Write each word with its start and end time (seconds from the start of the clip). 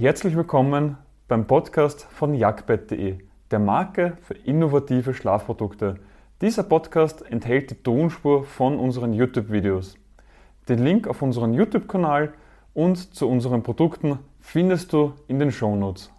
Herzlich 0.00 0.36
willkommen 0.36 0.96
beim 1.26 1.48
Podcast 1.48 2.04
von 2.04 2.32
jagdbett.de, 2.32 3.18
der 3.50 3.58
Marke 3.58 4.16
für 4.22 4.34
innovative 4.34 5.12
Schlafprodukte. 5.12 5.96
Dieser 6.40 6.62
Podcast 6.62 7.28
enthält 7.28 7.72
die 7.72 7.82
Tonspur 7.82 8.44
von 8.44 8.78
unseren 8.78 9.12
YouTube-Videos. 9.12 9.96
Den 10.68 10.84
Link 10.84 11.08
auf 11.08 11.20
unseren 11.20 11.52
YouTube-Kanal 11.52 12.32
und 12.74 13.12
zu 13.12 13.28
unseren 13.28 13.64
Produkten 13.64 14.20
findest 14.38 14.92
du 14.92 15.14
in 15.26 15.40
den 15.40 15.50
Shownotes. 15.50 16.12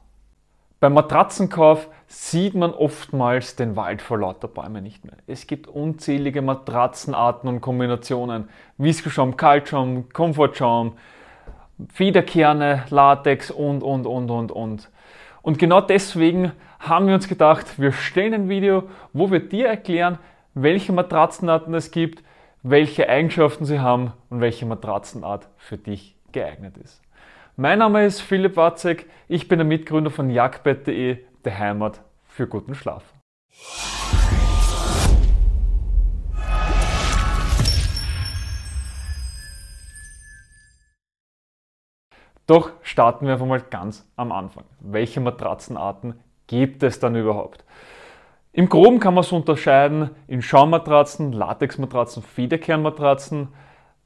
Beim 0.82 0.94
Matratzenkauf 0.94 1.88
sieht 2.06 2.56
man 2.56 2.74
oftmals 2.74 3.56
den 3.56 3.78
Wald 3.78 4.02
vor 4.02 4.20
lauter 4.20 4.50
Bäumen 4.50 4.84
nicht 4.84 5.06
mehr. 5.06 5.16
Es 5.26 5.48
gibt 5.48 5.70
unzählige 5.70 6.42
Matratzenarten 6.42 7.48
und 7.48 7.62
Kombinationen. 7.62 8.50
Whiskerschaum, 8.78 9.38
Kaltschaum, 9.38 10.10
Komfortschaum, 10.12 10.98
Federkerne, 11.94 12.86
Latex 12.90 13.52
und, 13.52 13.84
und, 13.84 14.06
und, 14.06 14.30
und, 14.30 14.52
und. 14.52 14.90
Und 15.42 15.60
genau 15.60 15.82
deswegen 15.82 16.52
haben 16.80 17.08
wir 17.08 17.16
uns 17.16 17.28
gedacht, 17.28 17.80
wir 17.80 17.92
stellen 17.92 18.34
ein 18.34 18.50
Video, 18.50 18.84
wo 19.14 19.32
wir 19.32 19.40
dir 19.40 19.68
erklären, 19.68 20.18
welche 20.54 20.92
Matratzenarten 20.92 21.74
es 21.74 21.92
gibt, 21.92 22.24
welche 22.64 23.08
Eigenschaften 23.08 23.66
sie 23.66 23.80
haben 23.80 24.14
und 24.30 24.42
welche 24.42 24.66
Matratzenart 24.66 25.48
für 25.58 25.78
dich 25.78 26.16
geeignet 26.32 26.78
ist. 26.78 27.02
Mein 27.56 27.80
Name 27.80 28.06
ist 28.06 28.22
Philipp 28.22 28.56
Watzek, 28.56 29.10
ich 29.28 29.48
bin 29.48 29.60
der 29.60 29.66
Mitgründer 29.66 30.12
von 30.12 30.30
jagdbett.de, 30.30 31.18
der 31.44 31.60
Heimat 31.60 32.02
für 32.26 32.48
guten 32.48 32.76
Schlaf. 32.76 33.04
Doch 42.50 42.72
starten 42.82 43.28
wir 43.28 43.34
einfach 43.34 43.46
mal 43.46 43.62
ganz 43.62 44.10
am 44.16 44.32
Anfang. 44.32 44.64
Welche 44.80 45.20
Matratzenarten 45.20 46.16
gibt 46.48 46.82
es 46.82 47.00
dann 47.00 47.16
überhaupt? 47.16 47.64
Im 48.54 48.70
Groben 48.70 49.00
kann 49.00 49.14
man 49.14 49.24
es 49.24 49.32
unterscheiden 49.32 50.10
in 50.26 50.42
Schaummatratzen, 50.42 51.32
Latexmatratzen, 51.32 52.24
Federkernmatratzen, 52.24 53.50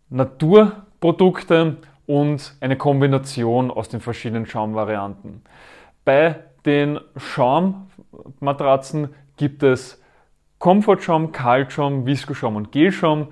Naturprodukte 0.09 1.77
und 2.05 2.57
eine 2.59 2.75
Kombination 2.75 3.71
aus 3.71 3.87
den 3.87 4.01
verschiedenen 4.01 4.45
Schaumvarianten. 4.45 5.41
Bei 6.03 6.43
den 6.65 6.99
Schaummatratzen 7.15 9.15
gibt 9.37 9.63
es 9.63 10.03
Komfortschaum, 10.59 11.31
Kaltschaum, 11.31 12.05
Viskoschaum 12.05 12.57
und 12.57 12.73
Gelschaum. 12.73 13.31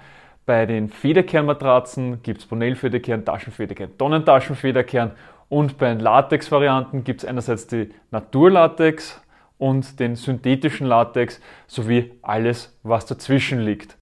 Bei 0.51 0.65
den 0.65 0.89
Federkernmatratzen 0.89 2.23
gibt 2.23 2.41
es 2.41 2.45
Bonell-Federkern, 2.45 3.23
Taschenfederkern, 3.23 3.97
Tonnentaschenfederkern 3.97 5.11
und 5.47 5.77
bei 5.77 5.87
den 5.87 6.01
Latex-Varianten 6.01 7.05
gibt 7.05 7.23
es 7.23 7.29
einerseits 7.29 7.67
die 7.67 7.89
Naturlatex 8.11 9.21
und 9.57 9.97
den 10.01 10.17
synthetischen 10.17 10.87
Latex 10.87 11.39
sowie 11.67 12.11
alles, 12.21 12.77
was 12.83 13.05
dazwischen 13.05 13.61
liegt. 13.61 13.97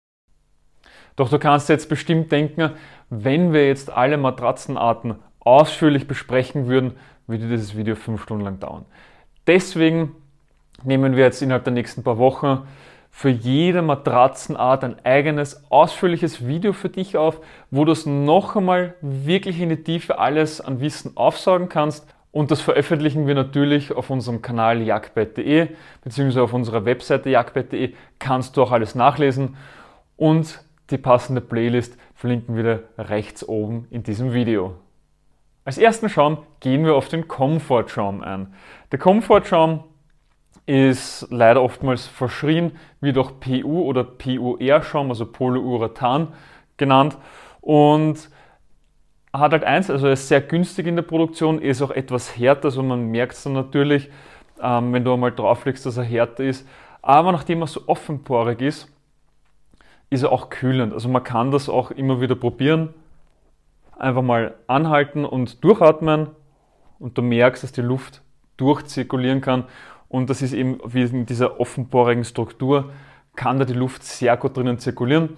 Doch 1.16 1.30
du 1.30 1.38
kannst 1.38 1.70
jetzt 1.70 1.88
bestimmt 1.88 2.32
denken, 2.32 2.72
wenn 3.12 3.54
wir 3.54 3.68
jetzt 3.68 3.92
alle 3.92 4.18
Matratzenarten 4.18 5.20
ausführlich 5.42 6.08
besprechen 6.08 6.66
würden, 6.66 6.94
würde 7.28 7.48
dieses 7.48 7.78
Video 7.78 7.94
fünf 7.94 8.24
Stunden 8.24 8.44
lang 8.44 8.60
dauern. 8.60 8.88
Deswegen 9.46 10.16
nehmen 10.84 11.16
wir 11.16 11.26
jetzt 11.26 11.44
innerhalb 11.44 11.66
der 11.66 11.74
nächsten 11.74 12.02
paar 12.02 12.18
Wochen 12.18 12.68
für 13.12 13.30
jede 13.30 13.82
Matratzenart 13.82 14.84
ein 14.84 15.04
eigenes 15.04 15.70
ausführliches 15.70 16.48
Video 16.48 16.74
für 16.74 16.90
dich 16.90 17.18
auf, 17.18 17.42
wo 17.72 17.86
du 17.86 17.92
es 17.92 18.06
noch 18.06 18.56
einmal 18.56 18.96
wirklich 19.02 19.60
in 19.60 19.70
die 19.70 19.84
Tiefe 19.84 20.20
alles 20.20 20.62
an 20.62 20.80
Wissen 20.80 21.18
aufsaugen 21.18 21.70
kannst. 21.70 22.08
Und 22.32 22.52
das 22.52 22.62
veröffentlichen 22.62 23.26
wir 23.26 23.36
natürlich 23.36 23.92
auf 23.92 24.10
unserem 24.10 24.42
Kanal 24.42 24.82
jagdbett.de 24.82 25.70
beziehungsweise 26.04 26.44
auf 26.44 26.54
unserer 26.54 26.86
Webseite 26.86 27.30
jagdbett.de 27.30 27.94
kannst 28.20 28.56
du 28.56 28.64
auch 28.64 28.72
alles 28.72 28.94
nachlesen 28.94 29.58
und 30.16 30.64
die 30.92 30.98
passende 30.98 31.42
Playlist 31.42 31.98
verlinken 32.16 32.56
wir 32.56 32.84
rechts 32.98 33.48
oben 33.48 33.88
in 33.90 34.04
diesem 34.04 34.34
Video. 34.34 34.76
Als 35.66 35.78
ersten 35.78 36.10
Schaum 36.10 36.40
gehen 36.60 36.86
wir 36.86 36.96
auf 36.96 37.10
den 37.10 37.28
Comfort-Schaum 37.28 38.22
ein. 38.22 38.54
Der 38.92 39.00
Comfort-Schaum 39.00 39.84
ist 40.70 41.26
leider 41.32 41.64
oftmals 41.64 42.06
verschrien, 42.06 42.74
wird 43.02 43.18
auch 43.18 43.40
PU 43.40 43.82
oder 43.82 44.04
PUR-Schaum, 44.04 45.10
also 45.10 45.26
Polyurethan 45.26 46.28
genannt. 46.78 47.18
Und 47.60 48.30
hat 49.34 49.52
halt 49.52 49.64
eins, 49.64 49.90
also 49.90 50.06
er 50.06 50.14
ist 50.14 50.28
sehr 50.28 50.42
günstig 50.42 50.86
in 50.86 50.96
der 50.96 51.02
Produktion, 51.02 51.60
ist 51.60 51.82
auch 51.82 51.90
etwas 51.90 52.38
härter, 52.38 52.66
also 52.66 52.84
man 52.84 53.10
merkt 53.10 53.34
es 53.34 53.44
dann 53.44 53.54
natürlich, 53.54 54.12
ähm, 54.62 54.94
wenn 54.94 55.04
du 55.04 55.12
einmal 55.12 55.32
drauflegst, 55.32 55.88
dass 55.88 55.98
er 55.98 56.04
härter 56.04 56.44
ist. 56.44 56.68
Aber 57.02 57.32
nachdem 57.32 57.62
er 57.62 57.68
so 57.68 57.82
offenporig 57.88 58.62
ist, 58.62 58.96
ist 60.12 60.22
er 60.22 60.32
auch 60.32 60.52
kühlend. 60.52 60.94
Also 60.94 61.10
man 61.10 61.24
kann 61.24 61.50
das 61.50 61.68
auch 61.68 61.90
immer 61.90 62.22
wieder 62.22 62.36
probieren. 62.36 62.94
Einfach 63.98 64.22
mal 64.22 64.54
anhalten 64.68 65.26
und 65.26 65.64
durchatmen 65.64 66.28
und 67.00 67.18
du 67.18 67.24
merkst, 67.24 67.64
dass 67.64 67.72
die 67.72 67.82
Luft 67.82 68.22
durchzirkulieren 68.58 69.42
kann 69.42 69.66
und 70.10 70.30
das 70.30 70.42
ist 70.42 70.54
eben 70.54 70.80
wegen 70.84 71.26
dieser 71.26 71.60
offenporigen 71.60 72.26
Struktur, 72.26 72.92
kann 73.36 73.60
da 73.60 73.66
die 73.66 73.74
Luft 73.74 74.04
sehr 74.04 74.36
gut 74.36 74.58
drinnen 74.58 74.80
zirkulieren. 74.80 75.38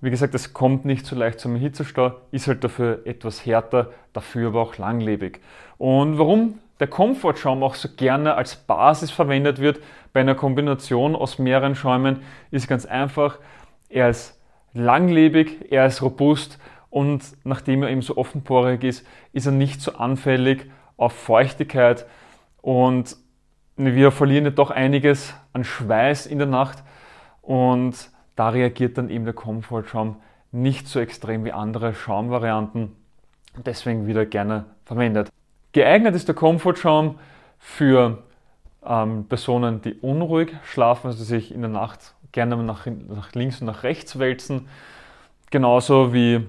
Wie 0.00 0.10
gesagt, 0.10 0.34
es 0.34 0.52
kommt 0.52 0.84
nicht 0.84 1.06
so 1.06 1.14
leicht 1.14 1.38
zum 1.38 1.54
Hitzestau, 1.54 2.12
ist 2.30 2.48
halt 2.48 2.64
dafür 2.64 3.02
etwas 3.04 3.46
härter, 3.46 3.90
dafür 4.12 4.48
aber 4.48 4.62
auch 4.62 4.78
langlebig. 4.78 5.40
Und 5.78 6.18
warum 6.18 6.58
der 6.80 6.88
Komfortschaum 6.88 7.62
auch 7.62 7.74
so 7.74 7.88
gerne 7.96 8.34
als 8.34 8.56
Basis 8.56 9.10
verwendet 9.10 9.60
wird 9.60 9.80
bei 10.12 10.20
einer 10.20 10.34
Kombination 10.34 11.14
aus 11.14 11.38
mehreren 11.38 11.74
Schäumen, 11.74 12.22
ist 12.50 12.68
ganz 12.68 12.86
einfach. 12.86 13.38
Er 13.88 14.08
ist 14.08 14.40
langlebig, 14.72 15.70
er 15.70 15.86
ist 15.86 16.02
robust 16.02 16.58
und 16.90 17.22
nachdem 17.44 17.82
er 17.82 17.90
eben 17.90 18.02
so 18.02 18.16
offenporig 18.16 18.82
ist, 18.82 19.06
ist 19.32 19.46
er 19.46 19.52
nicht 19.52 19.80
so 19.80 19.94
anfällig 19.94 20.70
auf 20.96 21.12
Feuchtigkeit 21.12 22.06
und 22.60 23.16
wir 23.76 24.10
verlieren 24.10 24.44
ja 24.44 24.50
doch 24.50 24.70
einiges 24.70 25.34
an 25.52 25.64
Schweiß 25.64 26.26
in 26.26 26.38
der 26.38 26.46
Nacht 26.46 26.82
und 27.42 28.10
da 28.36 28.48
reagiert 28.48 28.98
dann 28.98 29.10
eben 29.10 29.24
der 29.24 29.34
Comfort-Schaum 29.34 30.16
nicht 30.52 30.88
so 30.88 31.00
extrem 31.00 31.44
wie 31.44 31.52
andere 31.52 31.94
Schaumvarianten. 31.94 32.92
Deswegen 33.64 34.06
wieder 34.06 34.26
gerne 34.26 34.66
verwendet. 34.84 35.30
Geeignet 35.72 36.14
ist 36.14 36.28
der 36.28 36.34
Comfort-Schaum 36.34 37.18
für 37.58 38.22
ähm, 38.84 39.26
Personen, 39.28 39.82
die 39.82 39.94
unruhig 39.94 40.52
schlafen, 40.64 41.08
also 41.08 41.24
sich 41.24 41.52
in 41.52 41.60
der 41.60 41.70
Nacht 41.70 42.14
gerne 42.32 42.56
nach, 42.62 42.86
nach 42.86 43.32
links 43.32 43.60
und 43.60 43.66
nach 43.66 43.82
rechts 43.82 44.18
wälzen. 44.18 44.68
Genauso 45.50 46.12
wie 46.12 46.46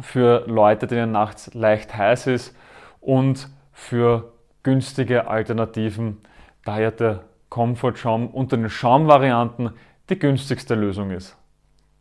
für 0.00 0.44
Leute, 0.46 0.86
denen 0.86 1.12
nachts 1.12 1.52
leicht 1.54 1.96
heiß 1.96 2.26
ist 2.26 2.56
und 3.00 3.48
für 3.72 4.32
günstige 4.62 5.28
Alternativen 5.28 6.18
daher 6.66 6.90
der 6.90 7.24
Comfort-Schaum 7.48 8.28
unter 8.28 8.56
den 8.56 8.68
Schaumvarianten 8.68 9.70
die 10.10 10.18
günstigste 10.18 10.74
Lösung 10.74 11.10
ist. 11.10 11.36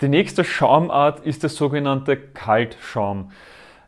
Die 0.02 0.10
nächste 0.10 0.44
Schaumart 0.44 1.22
ist 1.22 1.44
der 1.44 1.50
sogenannte 1.50 2.18
Kaltschaum. 2.18 3.32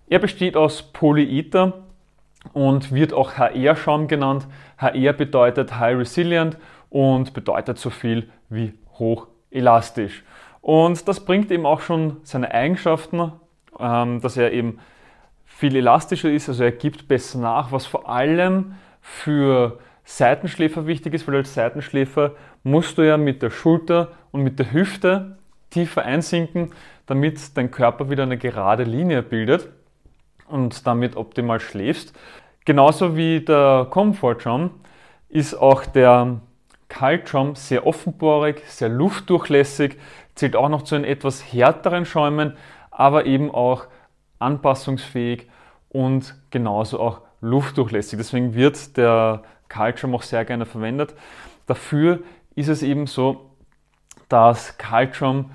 Er 0.07 0.19
besteht 0.19 0.55
aus 0.55 0.81
Polyether 0.81 1.73
und 2.53 2.93
wird 2.93 3.11
auch 3.11 3.33
HR-Schaum 3.37 4.07
genannt. 4.07 4.47
HR 4.77 5.13
bedeutet 5.13 5.77
High 5.77 5.97
Resilient 5.97 6.57
und 6.89 7.33
bedeutet 7.33 7.77
so 7.77 7.89
viel 7.89 8.29
wie 8.49 8.73
hochelastisch. 8.97 10.23
Und 10.61 11.07
das 11.07 11.25
bringt 11.25 11.51
eben 11.51 11.65
auch 11.65 11.81
schon 11.81 12.17
seine 12.23 12.53
Eigenschaften, 12.53 13.33
ähm, 13.79 14.21
dass 14.21 14.37
er 14.37 14.53
eben 14.53 14.79
viel 15.45 15.75
elastischer 15.75 16.29
ist, 16.29 16.49
also 16.49 16.63
er 16.63 16.71
gibt 16.71 17.07
besser 17.07 17.39
nach, 17.39 17.71
was 17.71 17.85
vor 17.85 18.07
allem 18.07 18.75
für 19.01 19.79
Seitenschläfer 20.09 20.87
wichtig 20.87 21.13
ist, 21.13 21.27
weil 21.27 21.35
als 21.35 21.53
Seitenschläfer 21.53 22.31
musst 22.63 22.97
du 22.97 23.01
ja 23.01 23.17
mit 23.17 23.41
der 23.41 23.49
Schulter 23.49 24.13
und 24.31 24.41
mit 24.41 24.57
der 24.57 24.71
Hüfte 24.71 25.37
tiefer 25.69 26.05
einsinken, 26.05 26.71
damit 27.07 27.57
dein 27.57 27.71
Körper 27.71 28.09
wieder 28.09 28.23
eine 28.23 28.37
gerade 28.37 28.83
Linie 28.83 29.21
bildet 29.21 29.67
und 30.47 30.87
damit 30.87 31.17
optimal 31.17 31.59
schläfst. 31.59 32.17
Genauso 32.63 33.17
wie 33.17 33.41
der 33.41 33.87
Comfort-Schaum 33.89 34.71
ist 35.27 35.55
auch 35.55 35.85
der 35.85 36.39
Kaltschaum 36.87 37.55
sehr 37.55 37.85
offenporig, 37.85 38.63
sehr 38.65 38.87
luftdurchlässig, 38.87 39.97
zählt 40.35 40.55
auch 40.55 40.69
noch 40.69 40.83
zu 40.83 40.95
den 40.95 41.03
etwas 41.03 41.51
härteren 41.51 42.05
Schäumen, 42.05 42.53
aber 42.91 43.25
eben 43.25 43.51
auch 43.51 43.87
anpassungsfähig 44.39 45.49
und 45.89 46.33
genauso 46.49 47.01
auch 47.01 47.21
luftdurchlässig. 47.41 48.17
Deswegen 48.17 48.53
wird 48.55 48.95
der 48.95 49.43
Calcium 49.69 50.15
auch 50.15 50.23
sehr 50.23 50.45
gerne 50.45 50.65
verwendet. 50.65 51.15
Dafür 51.65 52.19
ist 52.55 52.69
es 52.69 52.83
eben 52.83 53.07
so, 53.07 53.51
dass 54.29 54.77
Calcium, 54.77 55.51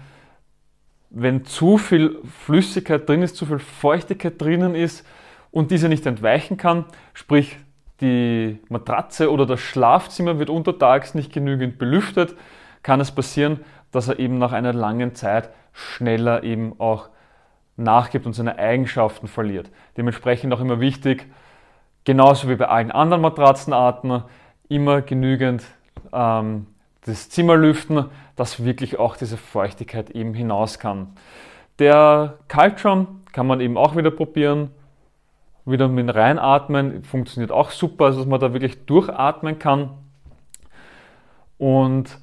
wenn 1.10 1.44
zu 1.44 1.78
viel 1.78 2.18
Flüssigkeit 2.44 3.08
drin 3.08 3.22
ist, 3.22 3.36
zu 3.36 3.46
viel 3.46 3.58
Feuchtigkeit 3.58 4.40
drinnen 4.40 4.74
ist 4.74 5.06
und 5.50 5.70
diese 5.70 5.88
nicht 5.88 6.06
entweichen 6.06 6.56
kann, 6.56 6.86
sprich 7.12 7.58
die 8.00 8.58
Matratze 8.68 9.30
oder 9.30 9.46
das 9.46 9.60
Schlafzimmer 9.60 10.38
wird 10.38 10.50
untertags 10.50 11.14
nicht 11.14 11.32
genügend 11.32 11.78
belüftet, 11.78 12.34
kann 12.82 13.00
es 13.00 13.12
passieren, 13.12 13.60
dass 13.92 14.08
er 14.08 14.18
eben 14.18 14.38
nach 14.38 14.52
einer 14.52 14.72
langen 14.72 15.14
Zeit 15.14 15.50
schneller 15.72 16.42
eben 16.42 16.74
auch 16.80 17.08
nachgibt 17.76 18.26
und 18.26 18.32
seine 18.32 18.58
Eigenschaften 18.58 19.28
verliert. 19.28 19.70
Dementsprechend 19.96 20.52
auch 20.52 20.60
immer 20.60 20.80
wichtig, 20.80 21.30
genauso 22.04 22.48
wie 22.48 22.56
bei 22.56 22.68
allen 22.68 22.90
anderen 22.90 23.22
Matratzenarten, 23.22 24.22
immer 24.68 25.02
genügend 25.02 25.64
ähm, 26.12 26.66
das 27.04 27.28
Zimmer 27.28 27.56
lüften, 27.56 28.06
dass 28.36 28.64
wirklich 28.64 28.98
auch 28.98 29.16
diese 29.16 29.36
Feuchtigkeit 29.36 30.10
eben 30.10 30.34
hinaus 30.34 30.78
kann. 30.78 31.14
Der 31.78 32.38
Kaltschaum 32.48 33.20
kann 33.32 33.46
man 33.46 33.60
eben 33.60 33.76
auch 33.76 33.96
wieder 33.96 34.10
probieren. 34.10 34.70
Wieder 35.64 35.86
mit 35.88 36.12
reinatmen, 36.12 37.04
funktioniert 37.04 37.52
auch 37.52 37.70
super, 37.70 38.06
also 38.06 38.18
dass 38.20 38.28
man 38.28 38.40
da 38.40 38.52
wirklich 38.52 38.84
durchatmen 38.84 39.60
kann. 39.60 39.90
Und 41.56 42.18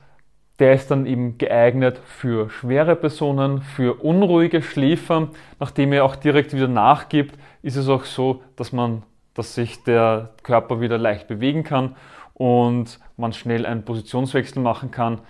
der 0.60 0.74
ist 0.74 0.92
dann 0.92 1.06
eben 1.06 1.38
geeignet 1.38 2.02
für 2.06 2.50
schwere 2.50 2.98
Personen, 2.98 3.62
für 3.62 4.04
unruhige 4.04 4.62
Schläfer. 4.62 5.30
Nachdem 5.58 5.94
er 5.94 6.04
auch 6.04 6.18
direkt 6.18 6.54
wieder 6.54 6.68
nachgibt, 6.68 7.40
ist 7.62 7.78
es 7.78 7.88
auch 7.88 8.04
so, 8.04 8.44
dass 8.58 8.74
man, 8.74 9.04
dass 9.40 9.56
sich 9.56 9.86
der 9.86 10.32
Körper 10.44 10.82
wieder 10.82 10.98
leicht 10.98 11.30
bewegen 11.30 11.64
kann 11.64 11.96
und 12.34 13.00
man 13.16 13.32
schnell 13.32 13.66
einen 13.66 13.86
Positionswechsel 13.86 14.62
machen 14.62 14.92
kann. 14.92 15.22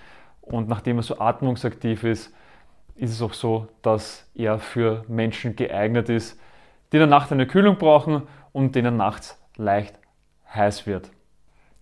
Und 0.41 0.67
nachdem 0.67 0.97
er 0.97 1.03
so 1.03 1.19
atmungsaktiv 1.19 2.03
ist, 2.03 2.33
ist 2.95 3.11
es 3.11 3.21
auch 3.21 3.33
so, 3.33 3.67
dass 3.83 4.27
er 4.33 4.57
für 4.57 5.05
Menschen 5.07 5.55
geeignet 5.55 6.09
ist, 6.09 6.39
die 6.91 6.97
in 6.97 7.01
der 7.01 7.07
Nacht 7.07 7.31
eine 7.31 7.45
Kühlung 7.45 7.77
brauchen 7.77 8.23
und 8.51 8.73
denen 8.73 8.97
nachts 8.97 9.39
leicht 9.57 9.93
heiß 10.55 10.87
wird. 10.87 11.11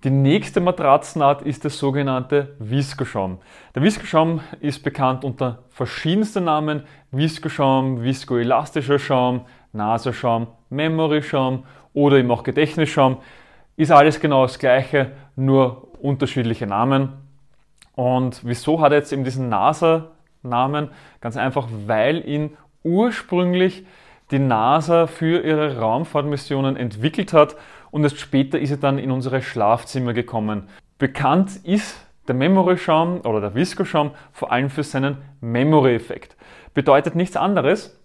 Die 0.03 0.09
nächste 0.09 0.59
Matratzenart 0.59 1.44
ist 1.44 1.63
der 1.63 1.71
sogenannte 1.71 2.57
Viscoschaum. 2.59 3.39
Der 3.73 3.83
Viscoschaum 3.83 4.41
ist 4.59 4.83
bekannt 4.83 5.23
unter 5.23 5.63
verschiedensten 5.69 6.44
Namen. 6.44 6.83
Viscoschaum, 7.09 8.03
viskoelastischer 8.03 9.00
Schaum, 9.00 9.45
Nasoschaum, 9.71 10.47
Memory-Schaum 10.69 11.63
oder 11.97 12.17
eben 12.17 12.29
auch 12.29 12.44
Gedächtnisschaum. 12.44 13.17
Ist 13.75 13.91
alles 13.91 14.19
genau 14.19 14.44
das 14.44 14.59
gleiche, 14.59 15.13
nur 15.35 15.88
unterschiedliche 15.99 16.67
Namen. 16.67 17.13
Und 17.95 18.41
wieso 18.44 18.79
hat 18.81 18.91
er 18.91 18.99
jetzt 18.99 19.11
eben 19.11 19.23
diesen 19.23 19.49
NASA-Namen? 19.49 20.91
Ganz 21.21 21.38
einfach, 21.38 21.67
weil 21.88 22.23
ihn 22.29 22.55
ursprünglich 22.83 23.83
die 24.29 24.38
NASA 24.38 25.07
für 25.07 25.41
ihre 25.41 25.79
Raumfahrtmissionen 25.79 26.77
entwickelt 26.77 27.33
hat 27.33 27.55
und 27.89 28.03
erst 28.03 28.19
später 28.19 28.59
ist 28.59 28.69
er 28.69 28.77
dann 28.77 28.99
in 28.99 29.09
unsere 29.09 29.41
Schlafzimmer 29.41 30.13
gekommen. 30.13 30.69
Bekannt 30.99 31.55
ist 31.63 31.97
der 32.27 32.35
Memory-Schaum 32.35 33.21
oder 33.21 33.41
der 33.41 33.55
Visco-Schaum 33.55 34.11
vor 34.33 34.51
allem 34.51 34.69
für 34.69 34.83
seinen 34.83 35.17
Memory-Effekt. 35.41 36.35
Bedeutet 36.75 37.15
nichts 37.15 37.35
anderes, 37.35 37.99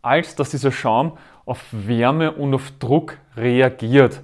als 0.00 0.36
dass 0.36 0.50
dieser 0.50 0.72
Schaum 0.72 1.18
auf 1.44 1.64
Wärme 1.72 2.32
und 2.32 2.54
auf 2.54 2.72
Druck 2.78 3.18
reagiert. 3.36 4.22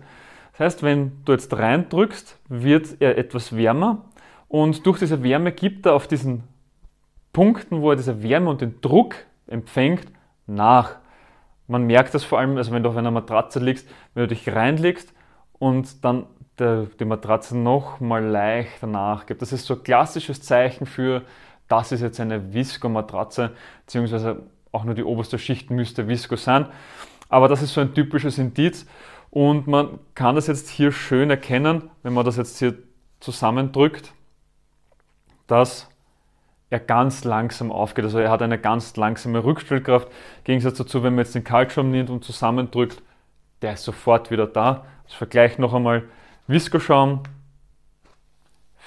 Das 0.53 0.61
heißt, 0.61 0.83
wenn 0.83 1.13
du 1.25 1.33
jetzt 1.33 1.57
reindrückst, 1.57 2.39
wird 2.49 2.97
er 3.01 3.19
etwas 3.19 3.57
wärmer 3.57 4.05
und 4.49 4.87
durch 4.87 4.99
diese 4.99 5.23
Wärme 5.23 5.53
gibt 5.53 5.87
er 5.87 5.95
auf 5.95 6.07
diesen 6.07 6.45
Punkten, 7.33 7.83
wo 7.83 7.91
er 7.91 7.97
diese 7.97 8.23
Wärme 8.23 8.49
und 8.49 8.61
den 8.61 8.81
Druck 8.81 9.17
empfängt, 9.47 10.07
nach. 10.47 10.97
Man 11.67 11.85
merkt 11.85 12.15
das 12.15 12.25
vor 12.25 12.39
allem, 12.39 12.57
also 12.57 12.73
wenn 12.73 12.83
du 12.83 12.89
auf 12.89 12.97
einer 12.97 13.11
Matratze 13.11 13.59
liegst, 13.59 13.89
wenn 14.15 14.23
du 14.23 14.29
dich 14.29 14.49
reinlegst 14.49 15.13
und 15.59 16.05
dann 16.05 16.27
der, 16.59 16.87
die 16.99 17.05
Matratze 17.05 17.57
nochmal 17.59 18.25
leicht 18.25 18.83
nachgibt. 18.83 19.43
Das 19.43 19.53
ist 19.53 19.67
so 19.67 19.75
ein 19.75 19.83
klassisches 19.83 20.43
Zeichen 20.43 20.87
für, 20.87 21.23
das 21.69 21.93
ist 21.93 22.01
jetzt 22.01 22.21
eine 22.21 22.55
Visco-Matratze, 22.55 23.53
beziehungsweise 23.85 24.43
auch 24.77 24.85
nur 24.85 24.95
die 24.95 25.05
oberste 25.05 25.39
Schicht 25.39 25.71
müsste 25.71 26.07
Visco 26.07 26.37
sein. 26.37 26.67
Aber 27.29 27.49
das 27.49 27.63
ist 27.63 27.73
so 27.75 27.81
ein 27.81 27.95
typisches 27.95 28.39
Indiz 28.39 28.87
und 29.31 29.67
man 29.67 29.99
kann 30.15 30.37
das 30.37 30.47
jetzt 30.47 30.69
hier 30.69 30.93
schön 30.93 31.31
erkennen, 31.31 31.91
wenn 32.03 32.13
man 32.13 32.25
das 32.25 32.37
jetzt 32.37 32.59
hier 32.59 32.75
zusammendrückt, 33.21 34.13
dass 35.47 35.89
er 36.71 36.81
ganz 36.81 37.25
langsam 37.25 37.73
aufgeht. 37.73 38.05
Also 38.05 38.19
er 38.19 38.31
hat 38.31 38.43
eine 38.43 38.59
ganz 38.59 38.97
langsame 38.97 39.43
Rückstellkraft. 39.43 40.09
Im 40.09 40.45
Gegensatz 40.45 40.79
dazu, 40.79 41.03
wenn 41.03 41.15
man 41.15 41.25
jetzt 41.25 41.35
den 41.35 41.45
Kaltschaum 41.45 41.91
nimmt 41.91 42.11
und 42.11 42.25
zusammendrückt, 42.25 43.03
der 43.63 43.73
ist 43.73 43.85
sofort 43.85 44.31
wieder 44.31 44.47
da. 44.47 44.85
Das 45.05 45.15
Vergleich 45.15 45.59
noch 45.59 45.75
einmal 45.75 46.05
Viskoschaum, 46.49 47.23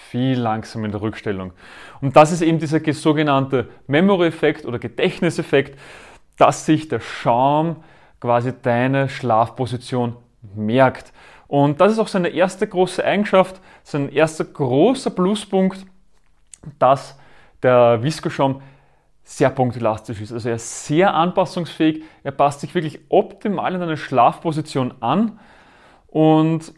viel 0.09 0.39
langsamer 0.39 0.85
in 0.85 0.91
der 0.91 1.01
Rückstellung. 1.01 1.53
Und 2.01 2.15
das 2.15 2.31
ist 2.31 2.41
eben 2.41 2.57
dieser 2.57 2.81
sogenannte 2.93 3.69
Memory-Effekt 3.87 4.65
oder 4.65 4.79
Gedächtniseffekt, 4.79 5.79
dass 6.37 6.65
sich 6.65 6.87
der 6.87 6.99
Schaum 6.99 7.83
quasi 8.19 8.53
deine 8.61 9.07
Schlafposition 9.07 10.15
merkt. 10.55 11.13
Und 11.47 11.79
das 11.79 11.91
ist 11.91 11.99
auch 11.99 12.07
seine 12.07 12.29
erste 12.29 12.67
große 12.67 13.03
Eigenschaft, 13.03 13.61
sein 13.83 14.11
erster 14.11 14.45
großer 14.45 15.11
Pluspunkt, 15.11 15.85
dass 16.79 17.17
der 17.61 18.01
Viscoschaum 18.01 18.61
sehr 19.23 19.51
punktelastisch 19.51 20.21
ist. 20.21 20.31
Also 20.31 20.49
er 20.49 20.55
ist 20.55 20.85
sehr 20.85 21.13
anpassungsfähig, 21.13 22.03
er 22.23 22.31
passt 22.31 22.61
sich 22.61 22.73
wirklich 22.73 22.99
optimal 23.09 23.75
in 23.75 23.81
eine 23.81 23.97
Schlafposition 23.97 24.93
an 25.01 25.39
und 26.07 26.73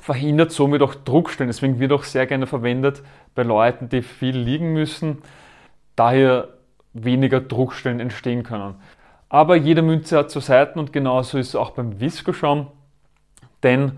verhindert 0.00 0.52
somit 0.52 0.82
auch 0.82 0.94
Druckstellen. 0.94 1.48
Deswegen 1.48 1.78
wird 1.78 1.92
auch 1.92 2.04
sehr 2.04 2.26
gerne 2.26 2.46
verwendet 2.46 3.02
bei 3.34 3.42
Leuten, 3.42 3.88
die 3.88 4.02
viel 4.02 4.36
liegen 4.36 4.72
müssen, 4.72 5.18
daher 5.96 6.48
weniger 6.92 7.40
Druckstellen 7.40 8.00
entstehen 8.00 8.42
können. 8.42 8.76
Aber 9.28 9.56
jede 9.56 9.82
Münze 9.82 10.18
hat 10.18 10.30
zwei 10.30 10.40
Seiten 10.40 10.78
und 10.78 10.92
genauso 10.92 11.38
ist 11.38 11.48
es 11.48 11.56
auch 11.56 11.70
beim 11.70 12.00
Viscoschaum, 12.00 12.68
denn 13.62 13.92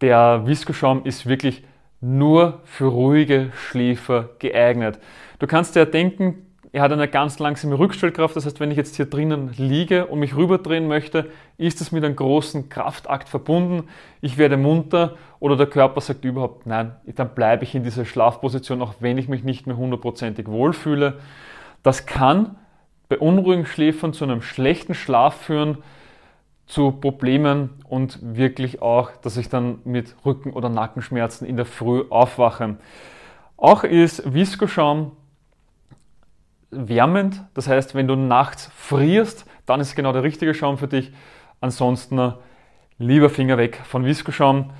der 0.00 0.46
Viscoschaum 0.46 1.04
ist 1.04 1.26
wirklich 1.26 1.64
nur 2.00 2.60
für 2.64 2.86
ruhige 2.86 3.50
Schläfer 3.54 4.30
geeignet. 4.38 4.98
Du 5.38 5.46
kannst 5.46 5.76
dir 5.76 5.86
denken, 5.86 6.46
er 6.72 6.82
hat 6.82 6.92
eine 6.92 7.08
ganz 7.08 7.40
langsame 7.40 7.78
Rückstellkraft, 7.78 8.36
das 8.36 8.46
heißt, 8.46 8.60
wenn 8.60 8.70
ich 8.70 8.76
jetzt 8.76 8.94
hier 8.94 9.06
drinnen 9.06 9.52
liege 9.56 10.06
und 10.06 10.20
mich 10.20 10.36
rüberdrehen 10.36 10.86
möchte, 10.86 11.30
ist 11.58 11.80
es 11.80 11.90
mit 11.90 12.04
einem 12.04 12.14
großen 12.14 12.68
Kraftakt 12.68 13.28
verbunden. 13.28 13.88
Ich 14.20 14.38
werde 14.38 14.56
munter 14.56 15.16
oder 15.40 15.56
der 15.56 15.66
Körper 15.66 16.00
sagt 16.00 16.24
überhaupt 16.24 16.66
nein, 16.66 16.94
dann 17.16 17.34
bleibe 17.34 17.64
ich 17.64 17.74
in 17.74 17.82
dieser 17.82 18.04
Schlafposition, 18.04 18.82
auch 18.82 18.94
wenn 19.00 19.18
ich 19.18 19.28
mich 19.28 19.42
nicht 19.42 19.66
mehr 19.66 19.76
hundertprozentig 19.76 20.46
wohlfühle. 20.46 21.18
Das 21.82 22.06
kann 22.06 22.56
bei 23.08 23.18
unruhigen 23.18 23.66
Schläfern 23.66 24.12
zu 24.12 24.22
einem 24.22 24.40
schlechten 24.40 24.94
Schlaf 24.94 25.34
führen, 25.34 25.78
zu 26.66 26.92
Problemen 26.92 27.70
und 27.88 28.20
wirklich 28.22 28.80
auch, 28.80 29.10
dass 29.22 29.36
ich 29.36 29.48
dann 29.48 29.80
mit 29.84 30.14
Rücken- 30.24 30.52
oder 30.52 30.68
Nackenschmerzen 30.68 31.44
in 31.48 31.56
der 31.56 31.66
Früh 31.66 32.04
aufwache. 32.10 32.76
Auch 33.56 33.82
ist 33.82 34.32
Viskoschaum 34.32 35.10
wärmend, 36.70 37.44
das 37.54 37.68
heißt, 37.68 37.94
wenn 37.94 38.08
du 38.08 38.16
nachts 38.16 38.70
frierst, 38.76 39.46
dann 39.66 39.80
ist 39.80 39.88
es 39.88 39.94
genau 39.94 40.12
der 40.12 40.22
richtige 40.22 40.54
Schaum 40.54 40.78
für 40.78 40.88
dich. 40.88 41.12
Ansonsten 41.60 42.34
lieber 42.98 43.30
Finger 43.30 43.58
weg 43.58 43.80
von 43.84 44.04
Viskoschaum. 44.04 44.72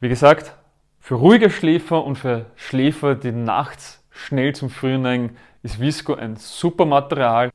Wie 0.00 0.08
gesagt, 0.08 0.54
für 1.00 1.16
ruhige 1.16 1.50
Schläfer 1.50 2.04
und 2.04 2.16
für 2.16 2.46
Schläfer, 2.54 3.14
die 3.14 3.32
nachts 3.32 4.04
schnell 4.10 4.54
zum 4.54 4.70
Frühen 4.70 5.02
neigen, 5.02 5.36
ist 5.62 5.80
Visco 5.80 6.14
ein 6.14 6.36
super 6.36 6.84
Material. 6.84 7.50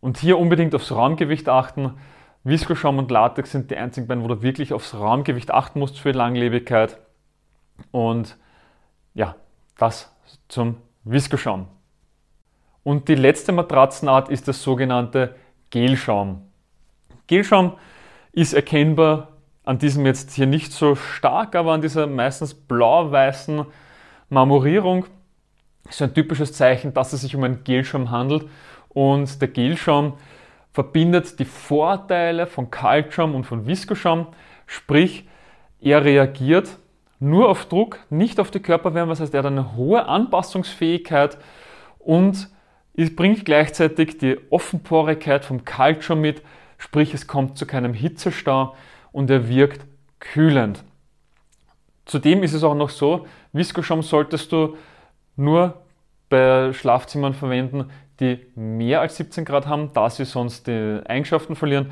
Und 0.00 0.18
hier 0.18 0.38
unbedingt 0.38 0.74
aufs 0.74 0.92
Raumgewicht 0.92 1.48
achten. 1.48 1.94
Viskoschaum 2.44 2.98
und 2.98 3.10
Latex 3.10 3.50
sind 3.52 3.70
die 3.70 3.76
einzigen 3.76 4.06
beiden, 4.06 4.22
wo 4.22 4.28
du 4.28 4.42
wirklich 4.42 4.72
aufs 4.72 4.94
Raumgewicht 4.94 5.50
achten 5.50 5.78
musst 5.80 5.98
für 5.98 6.12
Langlebigkeit. 6.12 6.98
Und 7.90 8.36
ja, 9.14 9.34
das 9.78 10.14
zum 10.48 10.76
Viskoschaum. 11.04 11.68
Und 12.86 13.08
die 13.08 13.16
letzte 13.16 13.50
Matratzenart 13.50 14.28
ist 14.28 14.46
das 14.46 14.62
sogenannte 14.62 15.34
Gelschaum. 15.70 16.42
Gelschaum 17.26 17.72
ist 18.30 18.52
erkennbar 18.54 19.32
an 19.64 19.78
diesem 19.78 20.06
jetzt 20.06 20.30
hier 20.30 20.46
nicht 20.46 20.72
so 20.72 20.94
stark, 20.94 21.56
aber 21.56 21.72
an 21.72 21.80
dieser 21.80 22.06
meistens 22.06 22.54
blau-weißen 22.54 23.66
Marmorierung. 24.28 25.06
Ist 25.88 26.00
ein 26.00 26.14
typisches 26.14 26.52
Zeichen, 26.52 26.94
dass 26.94 27.12
es 27.12 27.22
sich 27.22 27.34
um 27.34 27.42
einen 27.42 27.64
Gelschaum 27.64 28.12
handelt. 28.12 28.48
Und 28.90 29.42
der 29.42 29.48
Gelschaum 29.48 30.12
verbindet 30.72 31.40
die 31.40 31.44
Vorteile 31.44 32.46
von 32.46 32.70
Kaltschaum 32.70 33.34
und 33.34 33.42
von 33.42 33.66
Viskoschaum, 33.66 34.28
sprich 34.68 35.28
er 35.80 36.04
reagiert 36.04 36.78
nur 37.18 37.48
auf 37.48 37.66
Druck, 37.66 37.98
nicht 38.10 38.38
auf 38.38 38.52
die 38.52 38.60
Körperwärme, 38.60 39.10
das 39.10 39.18
heißt 39.18 39.34
er 39.34 39.38
hat 39.38 39.46
eine 39.46 39.74
hohe 39.74 40.06
Anpassungsfähigkeit 40.06 41.36
und 41.98 42.48
es 42.96 43.14
bringt 43.14 43.44
gleichzeitig 43.44 44.18
die 44.18 44.38
Offenporigkeit 44.50 45.44
vom 45.44 45.64
Kaltschaum 45.64 46.20
mit, 46.20 46.42
sprich 46.78 47.14
es 47.14 47.26
kommt 47.26 47.58
zu 47.58 47.66
keinem 47.66 47.94
Hitzestau 47.94 48.74
und 49.12 49.30
er 49.30 49.48
wirkt 49.48 49.86
kühlend. 50.18 50.82
Zudem 52.06 52.42
ist 52.42 52.54
es 52.54 52.64
auch 52.64 52.74
noch 52.74 52.90
so, 52.90 53.26
Viskoschaum 53.52 54.02
solltest 54.02 54.52
du 54.52 54.76
nur 55.36 55.82
bei 56.28 56.72
Schlafzimmern 56.72 57.34
verwenden, 57.34 57.90
die 58.20 58.46
mehr 58.54 59.00
als 59.00 59.16
17 59.16 59.44
Grad 59.44 59.66
haben, 59.66 59.90
da 59.92 60.08
sie 60.08 60.24
sonst 60.24 60.66
die 60.66 61.00
Eigenschaften 61.06 61.56
verlieren. 61.56 61.90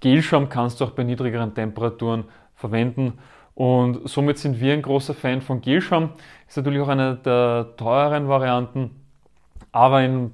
Gelschaum 0.00 0.48
kannst 0.48 0.80
du 0.80 0.84
auch 0.84 0.90
bei 0.90 1.02
niedrigeren 1.02 1.54
Temperaturen 1.54 2.24
verwenden 2.54 3.18
und 3.54 4.08
somit 4.08 4.38
sind 4.38 4.60
wir 4.60 4.72
ein 4.72 4.82
großer 4.82 5.14
Fan 5.14 5.40
von 5.40 5.60
Gelschaum. 5.60 6.10
Ist 6.46 6.56
natürlich 6.56 6.80
auch 6.80 6.88
eine 6.88 7.16
der 7.16 7.74
teureren 7.76 8.28
Varianten, 8.28 8.90
aber 9.72 10.02
in 10.02 10.32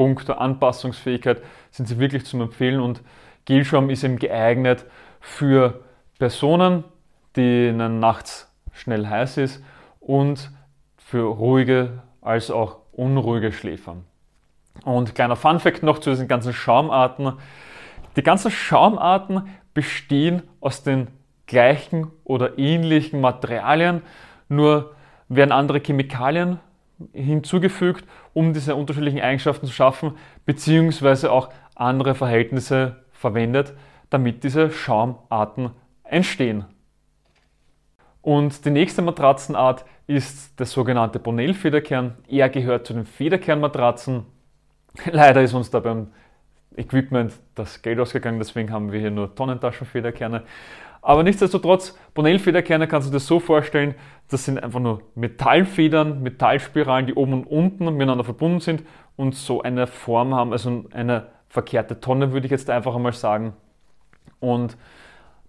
puncto 0.00 0.32
Anpassungsfähigkeit 0.32 1.42
sind 1.70 1.84
sie 1.86 1.98
wirklich 1.98 2.24
zum 2.24 2.40
Empfehlen 2.40 2.80
und 2.80 3.02
Gelschaum 3.44 3.90
ist 3.90 4.02
eben 4.02 4.18
geeignet 4.18 4.86
für 5.20 5.84
Personen, 6.18 6.84
denen 7.36 8.00
nachts 8.00 8.50
schnell 8.72 9.06
heiß 9.06 9.36
ist 9.36 9.62
und 10.00 10.52
für 10.96 11.24
ruhige 11.24 12.02
als 12.22 12.50
auch 12.50 12.78
unruhige 12.92 13.52
Schläfer. 13.52 13.96
Und 14.86 15.14
kleiner 15.14 15.36
Funfact 15.36 15.82
noch 15.82 15.98
zu 15.98 16.08
diesen 16.08 16.28
ganzen 16.28 16.54
Schaumarten. 16.54 17.34
Die 18.16 18.22
ganzen 18.22 18.50
Schaumarten 18.50 19.50
bestehen 19.74 20.44
aus 20.62 20.82
den 20.82 21.08
gleichen 21.46 22.10
oder 22.24 22.58
ähnlichen 22.58 23.20
Materialien, 23.20 24.00
nur 24.48 24.94
werden 25.28 25.52
andere 25.52 25.78
Chemikalien 25.78 26.58
hinzugefügt, 27.12 28.04
um 28.34 28.52
diese 28.52 28.74
unterschiedlichen 28.74 29.20
Eigenschaften 29.20 29.66
zu 29.66 29.72
schaffen, 29.72 30.12
beziehungsweise 30.46 31.32
auch 31.32 31.50
andere 31.74 32.14
Verhältnisse 32.14 33.04
verwendet, 33.12 33.74
damit 34.10 34.44
diese 34.44 34.70
Schaumarten 34.70 35.70
entstehen. 36.04 36.64
Und 38.22 38.64
die 38.64 38.70
nächste 38.70 39.02
Matratzenart 39.02 39.84
ist 40.06 40.58
der 40.58 40.66
sogenannte 40.66 41.18
Bonell-Federkern. 41.18 42.16
Er 42.28 42.48
gehört 42.50 42.86
zu 42.86 42.92
den 42.92 43.06
Federkernmatratzen. 43.06 44.26
Leider 45.10 45.42
ist 45.42 45.54
uns 45.54 45.70
da 45.70 45.80
beim 45.80 46.08
Equipment 46.76 47.32
das 47.54 47.82
Geld 47.82 47.98
ausgegangen, 47.98 48.38
deswegen 48.38 48.70
haben 48.70 48.92
wir 48.92 49.00
hier 49.00 49.10
nur 49.10 49.34
Tonnentaschenfederkerne. 49.34 50.42
Aber 51.02 51.22
nichtsdestotrotz, 51.22 51.98
Bonell-Federkerne 52.14 52.86
kannst 52.86 53.08
du 53.08 53.12
dir 53.12 53.20
so 53.20 53.40
vorstellen, 53.40 53.94
das 54.28 54.44
sind 54.44 54.62
einfach 54.62 54.80
nur 54.80 55.02
Metallfedern, 55.14 56.22
Metallspiralen, 56.22 57.06
die 57.06 57.14
oben 57.14 57.32
und 57.32 57.44
unten 57.44 57.84
miteinander 57.96 58.24
verbunden 58.24 58.60
sind 58.60 58.82
und 59.16 59.34
so 59.34 59.62
eine 59.62 59.86
Form 59.86 60.34
haben, 60.34 60.52
also 60.52 60.84
eine 60.92 61.28
verkehrte 61.48 62.00
Tonne 62.00 62.32
würde 62.32 62.46
ich 62.46 62.50
jetzt 62.50 62.70
einfach 62.70 62.94
einmal 62.94 63.12
sagen 63.12 63.54
und 64.38 64.76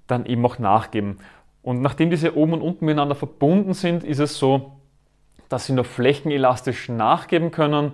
dann 0.07 0.25
eben 0.25 0.45
auch 0.45 0.57
nachgeben. 0.57 1.17
Und 1.61 1.81
nachdem 1.81 2.09
diese 2.09 2.35
oben 2.35 2.53
und 2.53 2.61
unten 2.61 2.85
miteinander 2.85 3.15
verbunden 3.15 3.73
sind, 3.73 4.03
ist 4.03 4.19
es 4.19 4.37
so, 4.37 4.73
dass 5.47 5.65
sie 5.65 5.73
nur 5.73 5.83
flächenelastisch 5.83 6.89
nachgeben 6.89 7.51
können. 7.51 7.91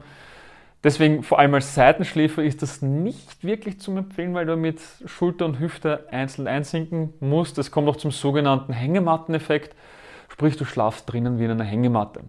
Deswegen 0.88 1.22
vor 1.22 1.38
allem 1.38 1.54
als 1.54 1.76
Seitenschläfer 1.76 2.42
ist 2.42 2.62
das 2.62 2.82
nicht 2.82 3.44
wirklich 3.44 3.78
zum 3.82 3.98
Empfehlen, 3.98 4.34
weil 4.34 4.46
du 4.46 4.56
mit 4.56 4.80
Schulter 5.06 5.44
und 5.44 5.60
Hüfte 5.60 6.08
einzeln 6.12 6.48
einsinken 6.48 7.14
musst. 7.20 7.58
Es 7.58 7.72
kommt 7.72 7.90
auch 7.90 7.98
zum 7.98 8.12
sogenannten 8.12 8.72
Hängematteneffekt, 8.72 9.76
sprich 10.30 10.56
du 10.56 10.64
schlafst 10.64 11.12
drinnen 11.12 11.40
wie 11.40 11.44
in 11.44 11.52
einer 11.52 11.66
Hängematte. 11.66 12.22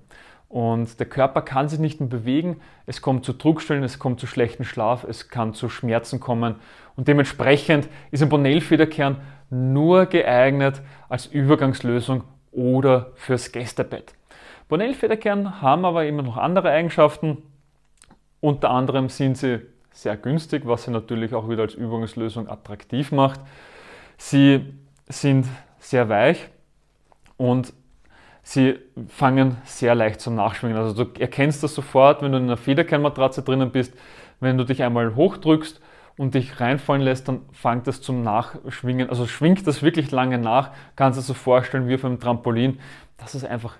Und 0.48 0.98
der 0.98 1.06
Körper 1.06 1.42
kann 1.42 1.68
sich 1.68 1.78
nicht 1.78 2.00
mehr 2.00 2.08
bewegen, 2.08 2.60
es 2.84 3.00
kommt 3.00 3.24
zu 3.24 3.32
Druckstellen, 3.32 3.84
es 3.84 4.00
kommt 4.00 4.18
zu 4.18 4.26
schlechtem 4.26 4.64
Schlaf, 4.64 5.04
es 5.04 5.28
kann 5.28 5.54
zu 5.54 5.68
Schmerzen 5.68 6.18
kommen. 6.18 6.56
Und 6.96 7.06
dementsprechend 7.06 7.88
ist 8.10 8.24
ein 8.24 8.28
Bonell-Federkern 8.28 9.20
nur 9.50 10.06
geeignet 10.06 10.82
als 11.08 11.26
Übergangslösung 11.26 12.24
oder 12.50 13.12
fürs 13.14 13.52
Gästebett. 13.52 14.14
Bonell-Federkern 14.68 15.62
haben 15.62 15.84
aber 15.84 16.06
immer 16.06 16.24
noch 16.24 16.36
andere 16.36 16.70
Eigenschaften. 16.70 17.38
Unter 18.40 18.70
anderem 18.70 19.08
sind 19.08 19.36
sie 19.36 19.60
sehr 19.92 20.16
günstig, 20.16 20.62
was 20.64 20.84
sie 20.84 20.90
natürlich 20.90 21.34
auch 21.34 21.48
wieder 21.48 21.62
als 21.62 21.74
Übergangslösung 21.74 22.48
attraktiv 22.48 23.10
macht. 23.10 23.40
Sie 24.16 24.74
sind 25.08 25.46
sehr 25.78 26.08
weich 26.08 26.48
und 27.36 27.72
sie 28.42 28.78
fangen 29.08 29.56
sehr 29.64 29.94
leicht 29.94 30.20
zum 30.20 30.36
Nachschwingen. 30.36 30.76
Also 30.76 31.04
du 31.04 31.20
erkennst 31.20 31.62
das 31.62 31.74
sofort, 31.74 32.22
wenn 32.22 32.32
du 32.32 32.38
in 32.38 32.44
einer 32.44 32.56
Federkernmatratze 32.56 33.42
drinnen 33.42 33.72
bist, 33.72 33.94
wenn 34.40 34.56
du 34.56 34.64
dich 34.64 34.82
einmal 34.82 35.16
hochdrückst 35.16 35.80
und 36.16 36.34
dich 36.34 36.60
reinfallen 36.60 37.02
lässt, 37.02 37.28
dann 37.28 37.40
fängt 37.52 37.86
das 37.86 38.00
zum 38.00 38.22
Nachschwingen, 38.22 39.08
also 39.08 39.26
schwingt 39.26 39.66
das 39.66 39.82
wirklich 39.82 40.10
lange 40.10 40.38
nach, 40.38 40.72
kannst 40.96 41.18
du 41.18 41.22
dir 41.22 41.26
so 41.26 41.34
vorstellen 41.34 41.88
wie 41.88 41.94
auf 41.94 42.04
einem 42.04 42.20
Trampolin, 42.20 42.78
dass 43.16 43.34
es 43.34 43.44
einfach 43.44 43.76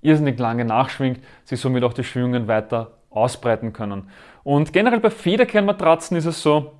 irrsinnig 0.00 0.38
lange 0.38 0.64
nachschwingt, 0.64 1.20
sich 1.44 1.60
somit 1.60 1.84
auch 1.84 1.92
die 1.92 2.04
Schwingungen 2.04 2.48
weiter 2.48 2.98
ausbreiten 3.14 3.72
können. 3.72 4.08
Und 4.44 4.72
generell 4.72 5.00
bei 5.00 5.10
Federkernmatratzen 5.10 6.16
ist 6.16 6.26
es 6.26 6.42
so, 6.42 6.72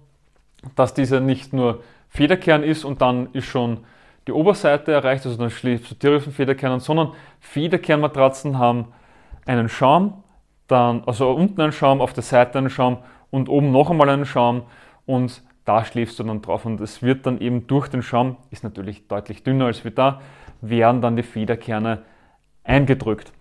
dass 0.74 0.94
diese 0.94 1.20
nicht 1.20 1.52
nur 1.52 1.82
Federkern 2.08 2.62
ist 2.62 2.84
und 2.84 3.00
dann 3.00 3.28
ist 3.32 3.46
schon 3.46 3.78
die 4.26 4.32
Oberseite 4.32 4.92
erreicht, 4.92 5.26
also 5.26 5.36
dann 5.36 5.50
schläfst 5.50 5.90
du 5.90 5.94
direkt 5.94 6.28
auf 6.28 6.34
Federkernen, 6.34 6.80
sondern 6.80 7.12
Federkernmatratzen 7.40 8.58
haben 8.58 8.92
einen 9.46 9.68
Schaum, 9.68 10.22
dann, 10.68 11.02
also 11.06 11.30
unten 11.32 11.60
einen 11.60 11.72
Schaum, 11.72 12.00
auf 12.00 12.12
der 12.12 12.22
Seite 12.22 12.58
einen 12.58 12.70
Schaum 12.70 12.98
und 13.30 13.48
oben 13.48 13.72
noch 13.72 13.90
einmal 13.90 14.08
einen 14.08 14.26
Schaum 14.26 14.62
und 15.06 15.42
da 15.64 15.84
schläfst 15.84 16.18
du 16.18 16.24
dann 16.24 16.42
drauf 16.42 16.64
und 16.64 16.80
es 16.80 17.02
wird 17.02 17.26
dann 17.26 17.40
eben 17.40 17.66
durch 17.66 17.88
den 17.88 18.02
Schaum, 18.02 18.36
ist 18.50 18.64
natürlich 18.64 19.08
deutlich 19.08 19.42
dünner 19.42 19.66
als 19.66 19.84
wir 19.84 19.90
da, 19.90 20.20
werden 20.60 21.00
dann 21.00 21.16
die 21.16 21.22
Federkerne 21.22 22.02
eingedrückt. 22.64 23.32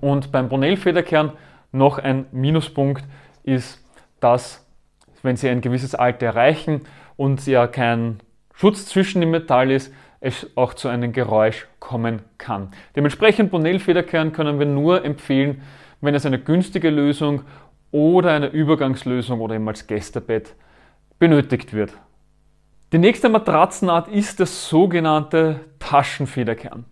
Und 0.00 0.32
beim 0.32 0.48
Bonell-Federkern 0.48 1.32
noch 1.74 1.98
ein 1.98 2.26
Minuspunkt 2.32 3.04
ist, 3.42 3.84
dass 4.20 4.66
wenn 5.22 5.36
sie 5.36 5.48
ein 5.48 5.60
gewisses 5.60 5.94
Alter 5.94 6.26
erreichen 6.26 6.82
und 7.16 7.46
ja 7.46 7.66
kein 7.66 8.20
Schutz 8.54 8.86
zwischen 8.86 9.20
dem 9.20 9.30
Metall 9.30 9.70
ist, 9.70 9.92
es 10.20 10.56
auch 10.56 10.74
zu 10.74 10.88
einem 10.88 11.12
Geräusch 11.12 11.66
kommen 11.80 12.22
kann. 12.38 12.70
Dementsprechend 12.96 13.50
Bonell-Federkern 13.50 14.32
können 14.32 14.58
wir 14.58 14.66
nur 14.66 15.04
empfehlen, 15.04 15.62
wenn 16.00 16.14
es 16.14 16.24
eine 16.24 16.38
günstige 16.38 16.90
Lösung 16.90 17.42
oder 17.90 18.32
eine 18.32 18.48
Übergangslösung 18.48 19.40
oder 19.40 19.54
eben 19.54 19.68
als 19.68 19.86
Gästebett 19.86 20.54
benötigt 21.18 21.72
wird. 21.72 21.92
Die 22.92 22.98
nächste 22.98 23.28
Matratzenart 23.28 24.08
ist 24.08 24.38
der 24.38 24.46
sogenannte 24.46 25.60
Taschenfederkern. 25.78 26.84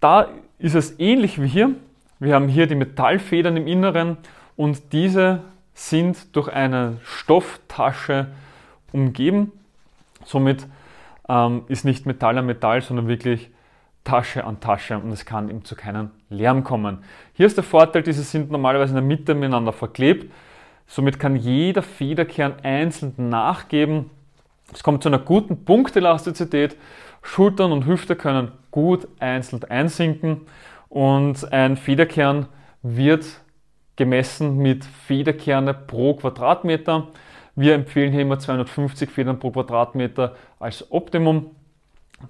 Da 0.00 0.28
ist 0.58 0.74
es 0.74 0.98
ähnlich 0.98 1.40
wie 1.40 1.46
hier. 1.46 1.74
Wir 2.22 2.36
haben 2.36 2.46
hier 2.46 2.68
die 2.68 2.76
Metallfedern 2.76 3.56
im 3.56 3.66
Inneren 3.66 4.16
und 4.56 4.92
diese 4.92 5.40
sind 5.74 6.36
durch 6.36 6.46
eine 6.46 6.98
Stofftasche 7.02 8.28
umgeben. 8.92 9.50
Somit 10.24 10.68
ähm, 11.28 11.62
ist 11.66 11.84
nicht 11.84 12.06
Metall 12.06 12.38
an 12.38 12.46
Metall, 12.46 12.80
sondern 12.80 13.08
wirklich 13.08 13.50
Tasche 14.04 14.44
an 14.44 14.60
Tasche 14.60 14.98
und 14.98 15.10
es 15.10 15.24
kann 15.24 15.48
eben 15.48 15.64
zu 15.64 15.74
keinem 15.74 16.10
Lärm 16.30 16.62
kommen. 16.62 16.98
Hier 17.32 17.46
ist 17.46 17.56
der 17.56 17.64
Vorteil, 17.64 18.04
diese 18.04 18.22
sind 18.22 18.52
normalerweise 18.52 18.90
in 18.90 19.04
der 19.04 19.04
Mitte 19.04 19.34
miteinander 19.34 19.72
verklebt. 19.72 20.32
Somit 20.86 21.18
kann 21.18 21.34
jeder 21.34 21.82
Federkern 21.82 22.54
einzeln 22.62 23.14
nachgeben. 23.30 24.10
Es 24.72 24.84
kommt 24.84 25.02
zu 25.02 25.08
einer 25.08 25.18
guten 25.18 25.64
Punktelastizität. 25.64 26.76
Schultern 27.20 27.72
und 27.72 27.84
Hüfte 27.84 28.14
können 28.14 28.52
gut 28.70 29.08
einzeln 29.18 29.64
einsinken 29.64 30.42
und 30.92 31.50
ein 31.54 31.78
Federkern 31.78 32.48
wird 32.82 33.24
gemessen 33.96 34.58
mit 34.58 34.84
Federkerne 34.84 35.72
pro 35.72 36.12
Quadratmeter. 36.14 37.08
Wir 37.56 37.74
empfehlen 37.74 38.12
hier 38.12 38.20
immer 38.20 38.38
250 38.38 39.10
Federn 39.10 39.38
pro 39.38 39.52
Quadratmeter 39.52 40.36
als 40.58 40.92
Optimum, 40.92 41.52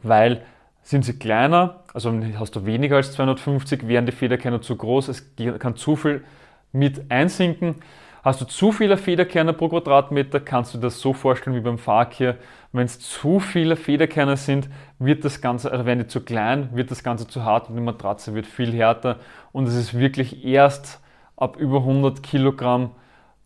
weil 0.05 0.43
sind 0.83 1.05
sie 1.05 1.19
kleiner, 1.19 1.81
also 1.93 2.13
hast 2.39 2.55
du 2.55 2.65
weniger 2.65 2.97
als 2.97 3.13
250, 3.13 3.89
wären 3.89 4.07
die 4.07 4.13
Federkerne 4.13 4.61
zu 4.61 4.77
groß, 4.77 5.09
es 5.09 5.35
kann 5.59 5.75
zu 5.75 5.97
viel 5.97 6.23
mit 6.71 7.11
einsinken. 7.11 7.77
Hast 8.23 8.41
du 8.41 8.45
zu 8.45 8.71
viele 8.71 8.97
Federkerne 8.97 9.53
pro 9.53 9.69
Quadratmeter, 9.69 10.39
kannst 10.39 10.75
du 10.75 10.79
das 10.79 11.01
so 11.01 11.13
vorstellen 11.13 11.57
wie 11.57 11.61
beim 11.61 11.77
Fakir. 11.79 12.39
Wenn 12.71 12.85
es 12.85 13.01
zu 13.01 13.41
viele 13.41 13.75
Federkerne 13.75 14.37
sind, 14.37 14.69
wird 15.01 15.25
das 15.25 15.41
Ganze, 15.41 15.73
also 15.73 15.85
werden 15.87 15.99
die 15.99 16.07
zu 16.07 16.21
klein, 16.21 16.71
wird 16.73 16.93
das 16.93 17.03
Ganze 17.03 17.27
zu 17.27 17.45
hart 17.45 17.69
und 17.69 17.75
die 17.75 17.83
Matratze 17.83 18.33
wird 18.33 18.47
viel 18.47 18.73
härter. 18.73 19.19
Und 19.51 19.67
es 19.67 19.75
ist 19.75 19.99
wirklich 19.99 20.45
erst 20.45 21.01
ab 21.37 21.57
über 21.57 21.79
100 21.79 22.23
Kilogramm 22.23 22.93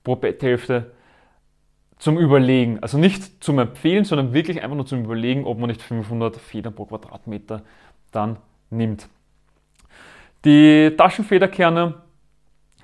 pro 0.05 0.15
Betthälfte 0.15 0.93
zum 1.97 2.19
Überlegen. 2.19 2.79
Also 2.83 2.99
nicht 2.99 3.43
zum 3.43 3.59
Empfehlen, 3.59 4.05
sondern 4.05 4.35
wirklich 4.35 4.63
einfach 4.63 4.77
nur 4.77 4.85
zum 4.85 5.03
Überlegen, 5.05 5.47
ob 5.47 5.59
man 5.59 5.69
nicht 5.71 5.81
500 5.81 6.37
Federn 6.37 6.75
pro 6.75 6.85
Quadratmeter 6.85 7.63
dann 8.13 8.37
nimmt. 8.69 9.09
Die 10.45 10.93
Taschenfederkerne 10.99 11.95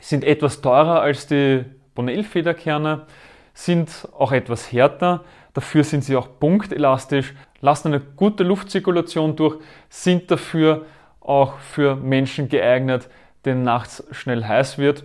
sind 0.00 0.24
etwas 0.24 0.62
teurer 0.62 1.02
als 1.02 1.26
die 1.26 1.66
Bonell-Federkerne, 1.94 3.06
sind 3.54 4.08
auch 4.18 4.32
etwas 4.32 4.72
härter. 4.72 5.24
Dafür 5.54 5.84
sind 5.84 6.04
sie 6.04 6.16
auch 6.16 6.28
punktelastisch, 6.40 7.34
lassen 7.60 7.88
eine 7.88 8.00
gute 8.00 8.44
Luftzirkulation 8.44 9.36
durch, 9.36 9.58
sind 9.88 10.30
dafür 10.30 10.86
auch 11.20 11.58
für 11.58 11.96
Menschen 11.96 12.48
geeignet, 12.48 13.08
denen 13.44 13.62
nachts 13.62 14.04
schnell 14.12 14.44
heiß 14.44 14.78
wird 14.78 15.04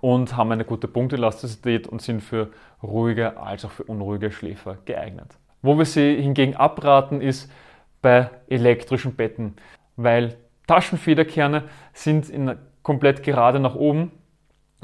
und 0.00 0.36
haben 0.36 0.52
eine 0.52 0.64
gute 0.64 0.88
Punktelastizität 0.88 1.86
und 1.86 2.00
sind 2.00 2.22
für 2.22 2.50
ruhige 2.82 3.36
als 3.38 3.64
auch 3.64 3.70
für 3.70 3.84
unruhige 3.84 4.32
Schläfer 4.32 4.78
geeignet. 4.84 5.36
Wo 5.62 5.76
wir 5.76 5.84
sie 5.84 6.16
hingegen 6.16 6.56
abraten, 6.56 7.20
ist 7.20 7.50
bei 8.00 8.30
elektrischen 8.48 9.14
Betten, 9.14 9.56
weil 9.96 10.36
Taschenfederkerne 10.66 11.64
sind 11.92 12.30
in 12.30 12.56
komplett 12.82 13.22
gerade 13.22 13.60
nach 13.60 13.74
oben 13.74 14.10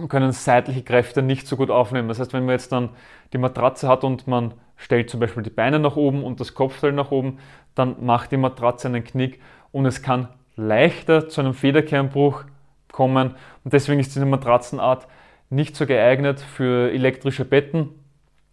können 0.09 0.33
seitliche 0.33 0.83
Kräfte 0.83 1.23
nicht 1.23 1.47
so 1.47 1.57
gut 1.57 1.71
aufnehmen. 1.71 2.09
Das 2.09 2.21
heißt, 2.21 2.33
wenn 2.33 2.45
man 2.45 2.53
jetzt 2.53 2.73
dann 2.73 2.91
die 3.33 3.39
Matratze 3.39 3.89
hat 3.89 4.05
und 4.05 4.27
man 4.27 4.55
stellt 4.77 5.09
zum 5.09 5.21
Beispiel 5.21 5.43
die 5.43 5.51
Beine 5.51 5.79
nach 5.79 5.97
oben 5.97 6.23
und 6.23 6.41
das 6.41 6.55
Kopfteil 6.55 6.93
nach 6.93 7.11
oben, 7.11 7.39
dann 7.75 8.05
macht 8.05 8.33
die 8.33 8.37
Matratze 8.37 8.89
einen 8.89 9.05
Knick 9.05 9.41
und 9.73 9.87
es 9.87 10.03
kann 10.03 10.29
leichter 10.57 11.29
zu 11.29 11.41
einem 11.41 11.55
Federkernbruch 11.55 12.45
kommen. 12.93 13.35
Und 13.65 13.73
deswegen 13.73 14.01
ist 14.01 14.15
diese 14.15 14.27
Matratzenart 14.27 15.07
nicht 15.51 15.77
so 15.77 15.87
geeignet 15.87 16.41
für 16.41 16.91
elektrische 16.93 17.45
Betten, 17.45 17.91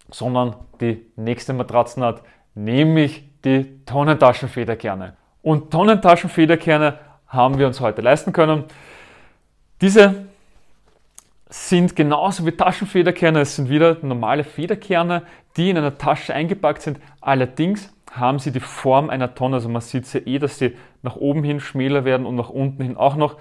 sondern 0.09 0.55
die 0.79 1.05
nächste 1.15 1.53
Matratzenart, 1.53 2.21
nämlich 2.55 3.23
die 3.43 3.83
Tonnentaschenfederkerne. 3.85 5.15
Und 5.41 5.71
Tonnentaschenfederkerne 5.71 6.99
haben 7.27 7.57
wir 7.57 7.67
uns 7.67 7.79
heute 7.79 8.01
leisten 8.01 8.31
können. 8.31 8.65
Diese 9.81 10.25
sind 11.53 11.95
genauso 11.95 12.47
wie 12.47 12.51
Taschenfederkerne, 12.51 13.41
es 13.41 13.57
sind 13.57 13.69
wieder 13.69 13.97
normale 14.01 14.43
Federkerne, 14.43 15.21
die 15.55 15.69
in 15.69 15.77
einer 15.77 15.99
Tasche 15.99 16.33
eingepackt 16.33 16.81
sind. 16.81 16.99
Allerdings 17.21 17.93
haben 18.11 18.39
sie 18.39 18.51
die 18.51 18.59
Form 18.59 19.11
einer 19.11 19.35
Tonne. 19.35 19.57
Also 19.57 19.69
man 19.69 19.83
sieht 19.83 20.11
ja 20.11 20.21
eh, 20.25 20.39
dass 20.39 20.57
sie 20.57 20.75
nach 21.03 21.15
oben 21.15 21.43
hin 21.43 21.59
schmäler 21.59 22.05
werden 22.05 22.25
und 22.25 22.33
nach 22.33 22.49
unten 22.49 22.81
hin 22.81 22.97
auch 22.97 23.15
noch. 23.15 23.37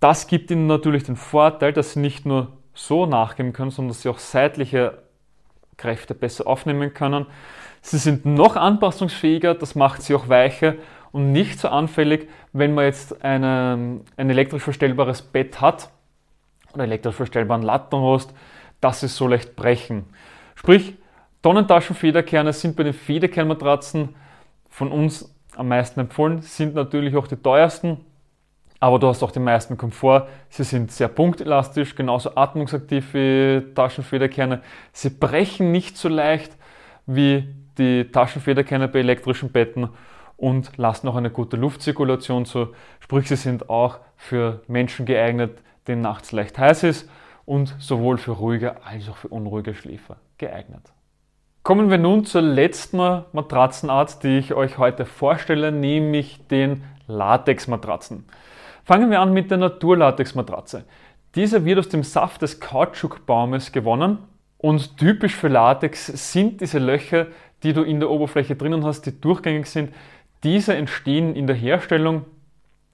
Das 0.00 0.28
gibt 0.28 0.50
ihnen 0.50 0.66
natürlich 0.66 1.02
den 1.02 1.16
Vorteil, 1.16 1.74
dass 1.74 1.92
sie 1.92 2.00
nicht 2.00 2.24
nur 2.24 2.52
so 2.72 3.04
nachgeben 3.04 3.52
können, 3.52 3.70
sondern 3.70 3.90
dass 3.90 4.00
sie 4.00 4.08
auch 4.08 4.18
seitliche 4.18 5.02
Kräfte 5.76 6.14
besser 6.14 6.46
aufnehmen 6.46 6.94
können. 6.94 7.26
Sie 7.82 7.98
sind 7.98 8.24
noch 8.24 8.56
anpassungsfähiger, 8.56 9.54
das 9.54 9.74
macht 9.74 10.00
sie 10.00 10.14
auch 10.14 10.30
weicher 10.30 10.76
und 11.12 11.32
nicht 11.32 11.60
so 11.60 11.68
anfällig, 11.68 12.30
wenn 12.54 12.72
man 12.72 12.86
jetzt 12.86 13.22
eine, 13.22 14.00
ein 14.16 14.30
elektrisch 14.30 14.62
verstellbares 14.62 15.20
Bett 15.20 15.60
hat 15.60 15.90
oder 16.76 16.84
elektrisch 16.84 17.16
verstellbaren 17.16 17.62
Lattenrost, 17.62 18.32
dass 18.80 19.00
sie 19.00 19.08
so 19.08 19.26
leicht 19.26 19.56
brechen. 19.56 20.04
Sprich, 20.54 20.94
Tonnentaschenfederkerne 21.42 22.52
sind 22.52 22.76
bei 22.76 22.84
den 22.84 22.92
Federkernmatratzen 22.92 24.14
von 24.68 24.92
uns 24.92 25.34
am 25.56 25.68
meisten 25.68 26.00
empfohlen, 26.00 26.42
sind 26.42 26.74
natürlich 26.74 27.16
auch 27.16 27.26
die 27.26 27.36
teuersten, 27.36 27.98
aber 28.78 28.98
du 28.98 29.08
hast 29.08 29.22
auch 29.22 29.30
den 29.30 29.44
meisten 29.44 29.76
Komfort. 29.78 30.28
Sie 30.50 30.64
sind 30.64 30.92
sehr 30.92 31.08
punktelastisch, 31.08 31.94
genauso 31.94 32.36
atmungsaktiv 32.36 33.14
wie 33.14 33.62
Taschenfederkerne. 33.74 34.60
Sie 34.92 35.10
brechen 35.10 35.72
nicht 35.72 35.96
so 35.96 36.08
leicht 36.08 36.56
wie 37.06 37.54
die 37.78 38.10
Taschenfederkerne 38.10 38.88
bei 38.88 38.98
elektrischen 38.98 39.50
Betten 39.50 39.88
und 40.36 40.76
lassen 40.76 41.08
auch 41.08 41.16
eine 41.16 41.30
gute 41.30 41.56
Luftzirkulation 41.56 42.44
zu. 42.44 42.74
Sprich, 43.00 43.28
sie 43.28 43.36
sind 43.36 43.70
auch 43.70 43.98
für 44.16 44.60
Menschen 44.66 45.06
geeignet, 45.06 45.58
denen 45.88 46.02
nachts 46.02 46.32
leicht 46.32 46.58
heiß 46.58 46.82
ist 46.84 47.08
und 47.44 47.74
sowohl 47.78 48.18
für 48.18 48.32
ruhige 48.32 48.84
als 48.84 49.08
auch 49.08 49.16
für 49.16 49.28
unruhige 49.28 49.74
Schläfer 49.74 50.16
geeignet. 50.38 50.92
Kommen 51.62 51.90
wir 51.90 51.98
nun 51.98 52.24
zur 52.24 52.42
letzten 52.42 52.98
Matratzenart, 53.32 54.22
die 54.22 54.38
ich 54.38 54.54
euch 54.54 54.78
heute 54.78 55.04
vorstelle, 55.04 55.72
nämlich 55.72 56.46
den 56.48 56.84
Latexmatratzen. 57.08 58.24
Fangen 58.84 59.10
wir 59.10 59.20
an 59.20 59.32
mit 59.32 59.50
der 59.50 59.58
Naturlatexmatratze. 59.58 60.84
Diese 61.34 61.64
wird 61.64 61.80
aus 61.80 61.88
dem 61.88 62.04
Saft 62.04 62.42
des 62.42 62.60
Kautschukbaumes 62.60 63.72
gewonnen 63.72 64.18
und 64.58 64.96
typisch 64.96 65.34
für 65.34 65.48
Latex 65.48 66.06
sind 66.06 66.60
diese 66.60 66.78
Löcher, 66.78 67.26
die 67.62 67.72
du 67.72 67.82
in 67.82 68.00
der 68.00 68.10
Oberfläche 68.10 68.56
drinnen 68.56 68.84
hast, 68.84 69.02
die 69.02 69.20
durchgängig 69.20 69.66
sind. 69.66 69.92
Diese 70.44 70.74
entstehen 70.74 71.34
in 71.34 71.46
der 71.46 71.56
Herstellung 71.56 72.24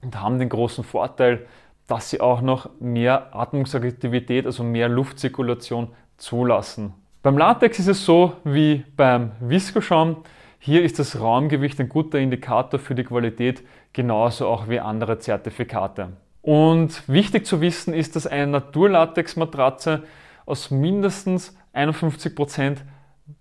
und 0.01 0.19
haben 0.19 0.39
den 0.39 0.49
großen 0.49 0.83
Vorteil, 0.83 1.45
dass 1.87 2.09
sie 2.09 2.21
auch 2.21 2.41
noch 2.41 2.69
mehr 2.79 3.35
Atmungsaktivität, 3.35 4.45
also 4.45 4.63
mehr 4.63 4.89
Luftzirkulation 4.89 5.89
zulassen. 6.17 6.93
Beim 7.21 7.37
Latex 7.37 7.79
ist 7.79 7.87
es 7.87 8.05
so 8.05 8.33
wie 8.43 8.83
beim 8.95 9.31
Viskoschaum. 9.39 10.17
Hier 10.59 10.83
ist 10.83 10.99
das 10.99 11.19
Raumgewicht 11.19 11.79
ein 11.79 11.89
guter 11.89 12.19
Indikator 12.19 12.79
für 12.79 12.95
die 12.95 13.03
Qualität, 13.03 13.63
genauso 13.91 14.47
auch 14.47 14.69
wie 14.69 14.79
andere 14.79 15.19
Zertifikate. 15.19 16.09
Und 16.41 17.07
wichtig 17.07 17.45
zu 17.45 17.61
wissen 17.61 17.93
ist, 17.93 18.15
dass 18.15 18.27
eine 18.27 18.47
Naturlatex-Matratze 18.47 20.03
aus 20.45 20.71
mindestens 20.71 21.57
51% 21.73 22.77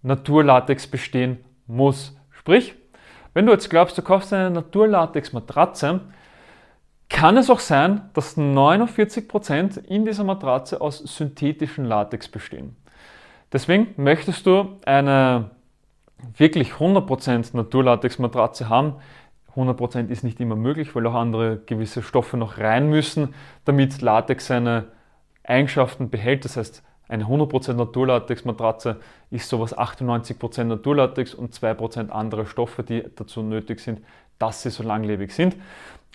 Naturlatex 0.02 0.86
bestehen 0.86 1.38
muss. 1.66 2.16
Sprich, 2.30 2.74
wenn 3.34 3.46
du 3.46 3.52
jetzt 3.52 3.70
glaubst, 3.70 3.98
du 3.98 4.02
kaufst 4.02 4.32
eine 4.32 4.50
Naturlatex-Matratze, 4.50 6.00
kann 7.12 7.36
es 7.36 7.50
auch 7.50 7.60
sein, 7.60 8.10
dass 8.14 8.36
49% 8.36 9.84
in 9.86 10.04
dieser 10.04 10.24
Matratze 10.24 10.80
aus 10.80 10.98
synthetischen 10.98 11.84
Latex 11.84 12.26
bestehen. 12.26 12.74
Deswegen 13.52 13.88
möchtest 13.96 14.46
du 14.46 14.78
eine 14.86 15.50
wirklich 16.36 16.72
100% 16.72 17.54
Naturlatex-Matratze 17.54 18.68
haben. 18.68 18.94
100% 19.54 20.08
ist 20.08 20.24
nicht 20.24 20.40
immer 20.40 20.56
möglich, 20.56 20.94
weil 20.94 21.06
auch 21.06 21.14
andere 21.14 21.58
gewisse 21.66 22.02
Stoffe 22.02 22.36
noch 22.36 22.58
rein 22.58 22.88
müssen, 22.88 23.34
damit 23.66 24.00
Latex 24.00 24.46
seine 24.46 24.86
Eigenschaften 25.44 26.08
behält. 26.08 26.44
Das 26.46 26.56
heißt, 26.56 26.82
eine 27.08 27.24
100% 27.24 27.74
Naturlatex-Matratze 27.74 29.00
ist 29.30 29.50
sowas 29.50 29.76
98% 29.76 30.64
Naturlatex 30.64 31.34
und 31.34 31.54
2% 31.54 32.08
andere 32.08 32.46
Stoffe, 32.46 32.82
die 32.82 33.04
dazu 33.14 33.42
nötig 33.42 33.80
sind, 33.80 34.00
dass 34.38 34.62
sie 34.62 34.70
so 34.70 34.82
langlebig 34.82 35.32
sind. 35.34 35.56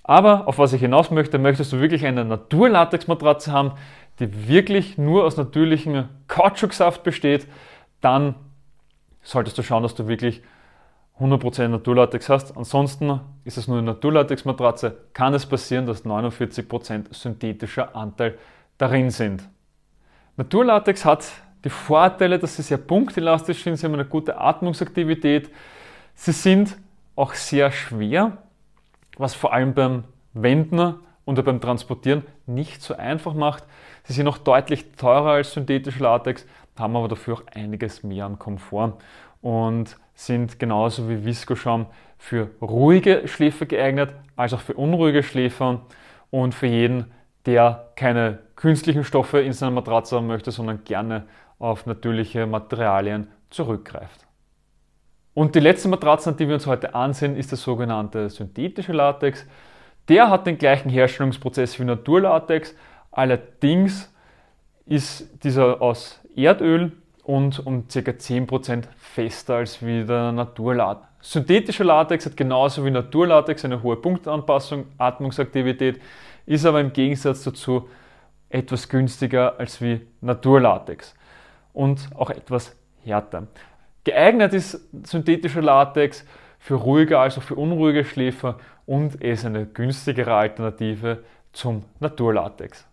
Aber 0.07 0.47
auf 0.47 0.57
was 0.57 0.71
ich 0.71 0.79
hinaus 0.81 1.11
möchte, 1.11 1.37
möchtest 1.37 1.73
du 1.73 1.81
wirklich 1.81 2.05
eine 2.05 2.23
Naturlatex-Matratze 2.23 3.51
haben, 3.51 3.73
die 4.19 4.47
wirklich 4.47 4.97
nur 4.97 5.25
aus 5.25 5.35
natürlichem 5.35 6.05
Kautschuksaft 6.27 7.03
besteht, 7.03 7.45
dann 7.99 8.35
solltest 9.21 9.57
du 9.57 9.63
schauen, 9.63 9.83
dass 9.83 9.95
du 9.95 10.07
wirklich 10.07 10.41
100% 11.19 11.67
Naturlatex 11.67 12.29
hast. 12.29 12.55
Ansonsten 12.55 13.19
ist 13.43 13.57
es 13.57 13.67
nur 13.67 13.79
eine 13.79 13.87
Naturlatex-Matratze, 13.87 14.97
kann 15.11 15.33
es 15.33 15.45
passieren, 15.45 15.85
dass 15.85 16.05
49% 16.05 17.13
synthetischer 17.13 17.93
Anteil 17.93 18.37
darin 18.77 19.09
sind. 19.09 19.43
Naturlatex 20.37 21.03
hat 21.03 21.25
die 21.65 21.69
Vorteile, 21.69 22.39
dass 22.39 22.55
sie 22.55 22.61
sehr 22.61 22.77
punktelastisch 22.77 23.61
sind, 23.61 23.75
sie 23.75 23.85
haben 23.85 23.95
eine 23.95 24.05
gute 24.05 24.39
Atmungsaktivität, 24.39 25.51
sie 26.15 26.31
sind 26.31 26.77
auch 27.15 27.33
sehr 27.33 27.71
schwer, 27.71 28.37
was 29.17 29.35
vor 29.35 29.53
allem 29.53 29.73
beim 29.73 30.03
Wenden 30.33 30.95
und 31.25 31.43
beim 31.43 31.59
Transportieren 31.59 32.23
nicht 32.45 32.81
so 32.81 32.95
einfach 32.95 33.33
macht. 33.33 33.63
Sie 34.03 34.13
sind 34.13 34.27
auch 34.27 34.37
deutlich 34.37 34.93
teurer 34.93 35.31
als 35.31 35.53
synthetische 35.53 36.03
Latex, 36.03 36.45
haben 36.77 36.95
aber 36.95 37.07
dafür 37.07 37.35
auch 37.35 37.43
einiges 37.53 38.03
mehr 38.03 38.25
an 38.25 38.39
Komfort 38.39 38.93
und 39.41 39.97
sind 40.13 40.59
genauso 40.59 41.09
wie 41.09 41.25
Viscoschaum 41.25 41.87
für 42.17 42.49
ruhige 42.61 43.27
Schläfer 43.27 43.65
geeignet, 43.65 44.13
als 44.35 44.53
auch 44.53 44.61
für 44.61 44.73
unruhige 44.73 45.23
Schläfer 45.23 45.81
und 46.31 46.55
für 46.55 46.67
jeden, 46.67 47.11
der 47.45 47.89
keine 47.95 48.39
künstlichen 48.55 49.03
Stoffe 49.03 49.39
in 49.39 49.53
seiner 49.53 49.71
Matratze 49.71 50.15
haben 50.15 50.27
möchte, 50.27 50.51
sondern 50.51 50.83
gerne 50.83 51.25
auf 51.59 51.85
natürliche 51.85 52.45
Materialien 52.45 53.27
zurückgreift. 53.49 54.26
Und 55.37 55.53
die 55.53 55.59
letzte 55.59 55.87
Matratze, 55.87 56.33
die 56.33 56.47
wir 56.47 56.55
uns 56.55 56.65
heute 56.65 56.95
ansehen, 56.95 57.35
ist 57.35 57.51
der 57.51 57.59
sogenannte 57.59 58.27
synthetische 58.27 58.91
Latex. 58.91 59.45
Der 60.09 60.31
hat 60.31 60.47
den 60.47 60.57
gleichen 60.57 60.89
Herstellungsprozess 60.89 61.79
wie 61.79 61.83
Naturlatex, 61.83 62.73
allerdings 63.11 64.11
ist 64.87 65.43
dieser 65.43 65.79
aus 65.79 66.19
Erdöl 66.35 66.91
und 67.23 67.63
um 67.67 67.87
ca. 67.87 67.99
10% 67.99 68.85
fester 68.97 69.57
als 69.57 69.85
wie 69.85 70.05
der 70.05 70.31
Naturlatex. 70.31 71.05
Synthetischer 71.21 71.83
Latex 71.83 72.25
hat 72.25 72.35
genauso 72.35 72.83
wie 72.83 72.89
Naturlatex 72.89 73.63
eine 73.63 73.83
hohe 73.83 73.97
Punktanpassung, 73.97 74.85
Atmungsaktivität, 74.97 76.01
ist 76.47 76.65
aber 76.65 76.81
im 76.81 76.91
Gegensatz 76.93 77.43
dazu 77.43 77.87
etwas 78.49 78.89
günstiger 78.89 79.59
als 79.59 79.79
wie 79.83 80.01
Naturlatex 80.19 81.13
und 81.73 82.09
auch 82.15 82.31
etwas 82.31 82.75
härter. 83.03 83.45
Geeignet 84.07 84.53
ist 84.53 84.79
synthetischer 85.03 85.61
Latex 85.61 86.25
für 86.59 86.75
ruhige 86.75 87.19
als 87.19 87.37
auch 87.37 87.41
für 87.41 87.55
unruhige 87.55 88.05
Schläfer 88.05 88.57
und 88.85 89.15
ist 89.15 89.45
eine 89.45 89.65
günstigere 89.65 90.33
Alternative 90.33 91.25
zum 91.51 91.83
Naturlatex. 91.99 92.87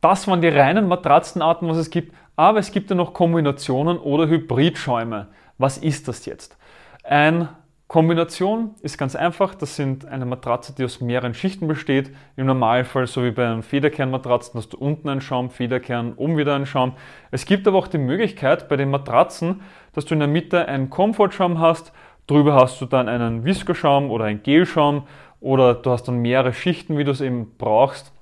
Das 0.00 0.26
waren 0.26 0.40
die 0.40 0.48
reinen 0.48 0.88
Matratzenarten, 0.88 1.68
was 1.68 1.76
es 1.76 1.90
gibt, 1.90 2.14
aber 2.36 2.58
es 2.58 2.72
gibt 2.72 2.88
ja 2.88 2.96
noch 2.96 3.12
Kombinationen 3.12 3.98
oder 3.98 4.28
Hybridschäume. 4.28 5.28
Was 5.58 5.76
ist 5.76 6.08
das 6.08 6.24
jetzt? 6.24 6.56
Eine 7.04 7.50
Kombination 7.88 8.74
ist 8.82 8.98
ganz 8.98 9.14
einfach. 9.14 9.54
Das 9.54 9.76
sind 9.76 10.06
eine 10.06 10.26
Matratze, 10.26 10.74
die 10.74 10.84
aus 10.84 11.00
mehreren 11.00 11.34
Schichten 11.34 11.68
besteht. 11.68 12.10
Im 12.36 12.46
Normalfall, 12.46 13.06
so 13.06 13.22
wie 13.22 13.30
bei 13.30 13.46
einem 13.46 13.62
Federkernmatratzen, 13.62 14.58
hast 14.58 14.72
du 14.72 14.78
unten 14.78 15.08
einen 15.08 15.20
Schaum, 15.20 15.50
Federkern, 15.50 16.14
oben 16.14 16.36
wieder 16.36 16.56
einen 16.56 16.66
Schaum. 16.66 16.94
Es 17.30 17.46
gibt 17.46 17.68
aber 17.68 17.78
auch 17.78 17.86
die 17.86 17.98
Möglichkeit 17.98 18.68
bei 18.68 18.76
den 18.76 18.90
Matratzen, 18.90 19.60
dass 19.92 20.04
du 20.04 20.14
in 20.14 20.20
der 20.20 20.28
Mitte 20.28 20.66
einen 20.66 20.90
Komfortschaum 20.90 21.60
hast. 21.60 21.92
Drüber 22.26 22.54
hast 22.54 22.80
du 22.80 22.86
dann 22.86 23.08
einen 23.08 23.44
Viskoschaum 23.44 24.10
oder 24.10 24.24
einen 24.24 24.42
Gelschaum 24.42 25.06
oder 25.40 25.74
du 25.74 25.90
hast 25.92 26.08
dann 26.08 26.16
mehrere 26.18 26.52
Schichten, 26.52 26.98
wie 26.98 27.04
du 27.04 27.12
es 27.12 27.20
eben 27.20 27.56
brauchst. 27.56 28.12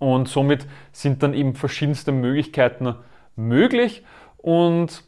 Und 0.00 0.26
somit 0.26 0.66
sind 0.90 1.22
dann 1.22 1.32
eben 1.34 1.54
verschiedenste 1.54 2.10
Möglichkeiten 2.10 2.96
möglich 3.36 4.02
und 4.38 5.04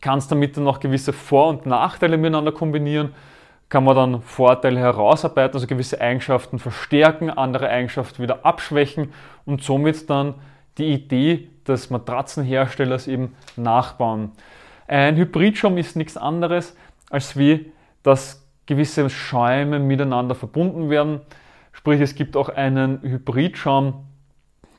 kannst 0.00 0.30
damit 0.30 0.56
dann 0.56 0.64
noch 0.64 0.80
gewisse 0.80 1.12
Vor- 1.12 1.48
und 1.48 1.66
Nachteile 1.66 2.16
miteinander 2.16 2.52
kombinieren. 2.52 3.14
Kann 3.68 3.84
man 3.84 3.96
dann 3.96 4.22
Vorteile 4.22 4.78
herausarbeiten, 4.78 5.54
also 5.54 5.66
gewisse 5.66 6.00
Eigenschaften 6.00 6.58
verstärken, 6.58 7.30
andere 7.30 7.68
Eigenschaften 7.68 8.22
wieder 8.22 8.44
abschwächen 8.44 9.12
und 9.44 9.64
somit 9.64 10.08
dann 10.08 10.34
die 10.78 10.92
Idee 10.92 11.48
des 11.66 11.90
Matratzenherstellers 11.90 13.08
eben 13.08 13.34
nachbauen. 13.56 14.32
Ein 14.86 15.16
Hybridschaum 15.16 15.78
ist 15.78 15.96
nichts 15.96 16.16
anderes, 16.16 16.76
als 17.10 17.36
wie, 17.36 17.72
dass 18.02 18.46
gewisse 18.66 19.10
Schäume 19.10 19.78
miteinander 19.78 20.34
verbunden 20.34 20.90
werden. 20.90 21.20
Sprich, 21.72 22.00
es 22.00 22.14
gibt 22.14 22.36
auch 22.36 22.48
einen 22.48 23.02
Hybridschaum, 23.02 24.06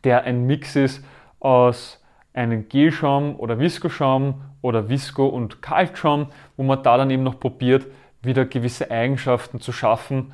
der 0.04 0.24
ein 0.24 0.46
Mix 0.46 0.76
ist 0.76 1.04
aus 1.40 1.97
einem 2.38 2.70
Gelschaum 2.70 3.36
oder 3.40 3.60
Viskoschaum 3.60 4.42
oder 4.62 4.90
Visco 4.90 5.26
und 5.26 5.62
Kaltschaum, 5.62 6.28
wo 6.56 6.64
man 6.64 6.84
da 6.84 6.98
dann 6.98 7.10
eben 7.10 7.24
noch 7.24 7.40
probiert, 7.40 7.88
wieder 8.22 8.46
gewisse 8.46 8.92
Eigenschaften 8.92 9.60
zu 9.60 9.72
schaffen, 9.72 10.32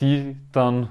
die 0.00 0.36
dann 0.52 0.88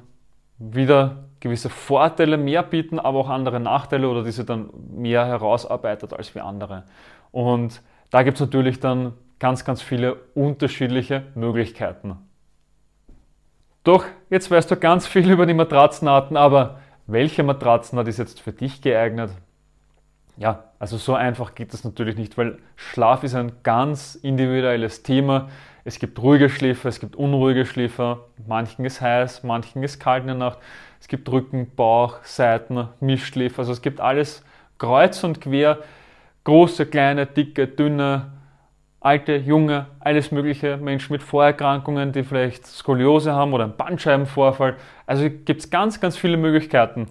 wieder 0.58 1.26
gewisse 1.42 1.70
Vorteile 1.70 2.38
mehr 2.38 2.64
bieten, 2.64 3.00
aber 3.00 3.20
auch 3.20 3.30
andere 3.30 3.60
Nachteile 3.60 4.08
oder 4.08 4.24
diese 4.24 4.46
dann 4.46 4.70
mehr 4.96 5.26
herausarbeitet 5.26 6.14
als 6.14 6.34
wie 6.34 6.40
andere. 6.40 6.84
Und 7.32 7.82
da 8.10 8.24
gibt 8.24 8.36
es 8.36 8.42
natürlich 8.42 8.80
dann 8.80 9.14
ganz, 9.40 9.66
ganz 9.66 9.82
viele 9.82 10.16
unterschiedliche 10.34 11.24
Möglichkeiten. 11.36 12.16
Doch 13.84 14.06
jetzt 14.30 14.50
weißt 14.50 14.72
du 14.72 14.78
ganz 14.78 15.06
viel 15.06 15.30
über 15.36 15.46
die 15.46 15.54
Matratzenarten, 15.54 16.38
aber 16.38 16.80
welche 17.08 17.44
Matratzenart 17.44 18.08
ist 18.08 18.18
jetzt 18.18 18.40
für 18.40 18.54
dich 18.54 18.82
geeignet? 18.82 19.32
Ja, 20.38 20.66
also 20.80 20.98
so 20.98 21.14
einfach 21.16 21.56
geht 21.56 21.74
das 21.74 21.86
natürlich 21.86 22.18
nicht, 22.18 22.38
weil 22.38 22.58
Schlaf 22.76 23.24
ist 23.24 23.36
ein 23.36 23.54
ganz 23.64 24.16
individuelles 24.16 25.02
Thema. 25.02 25.50
Es 25.86 25.98
gibt 25.98 26.20
ruhige 26.22 26.50
Schläfer, 26.50 26.90
es 26.90 27.00
gibt 27.00 27.16
unruhige 27.16 27.66
Schläfer, 27.66 28.26
manchen 28.46 28.84
ist 28.84 29.00
heiß, 29.00 29.44
manchen 29.44 29.82
ist 29.82 30.00
kalt 30.00 30.22
in 30.24 30.28
der 30.28 30.36
Nacht. 30.36 30.60
Es 31.00 31.08
gibt 31.08 31.32
Rücken, 31.32 31.72
Bauch, 31.76 32.24
Seiten, 32.24 32.90
Mischschläfer, 33.00 33.60
also 33.60 33.72
es 33.72 33.82
gibt 33.82 34.02
alles 34.02 34.44
kreuz 34.78 35.24
und 35.24 35.40
quer, 35.40 35.80
große, 36.44 36.86
kleine, 36.88 37.28
dicke, 37.28 37.68
dünne, 37.68 38.34
alte, 39.00 39.36
junge, 39.36 39.86
alles 40.00 40.32
mögliche, 40.32 40.78
Menschen 40.78 41.14
mit 41.14 41.24
Vorerkrankungen, 41.24 42.12
die 42.12 42.24
vielleicht 42.24 42.66
Skoliose 42.66 43.34
haben 43.34 43.54
oder 43.54 43.66
einen 43.66 43.78
Bandscheibenvorfall. 43.78 44.76
Also 45.06 45.30
gibt 45.30 45.62
es 45.62 45.70
ganz, 45.70 46.02
ganz 46.02 46.18
viele 46.18 46.38
Möglichkeiten. 46.38 47.06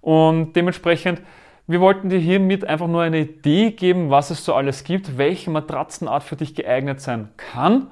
Und 0.00 0.52
dementsprechend, 0.52 1.22
wir 1.68 1.80
wollten 1.80 2.08
dir 2.08 2.18
hiermit 2.18 2.64
einfach 2.66 2.86
nur 2.86 3.02
eine 3.02 3.20
Idee 3.20 3.72
geben, 3.72 4.08
was 4.08 4.30
es 4.30 4.42
so 4.42 4.54
alles 4.54 4.84
gibt, 4.84 5.18
welche 5.18 5.50
Matratzenart 5.50 6.22
für 6.22 6.34
dich 6.34 6.54
geeignet 6.54 7.02
sein 7.02 7.28
kann. 7.36 7.88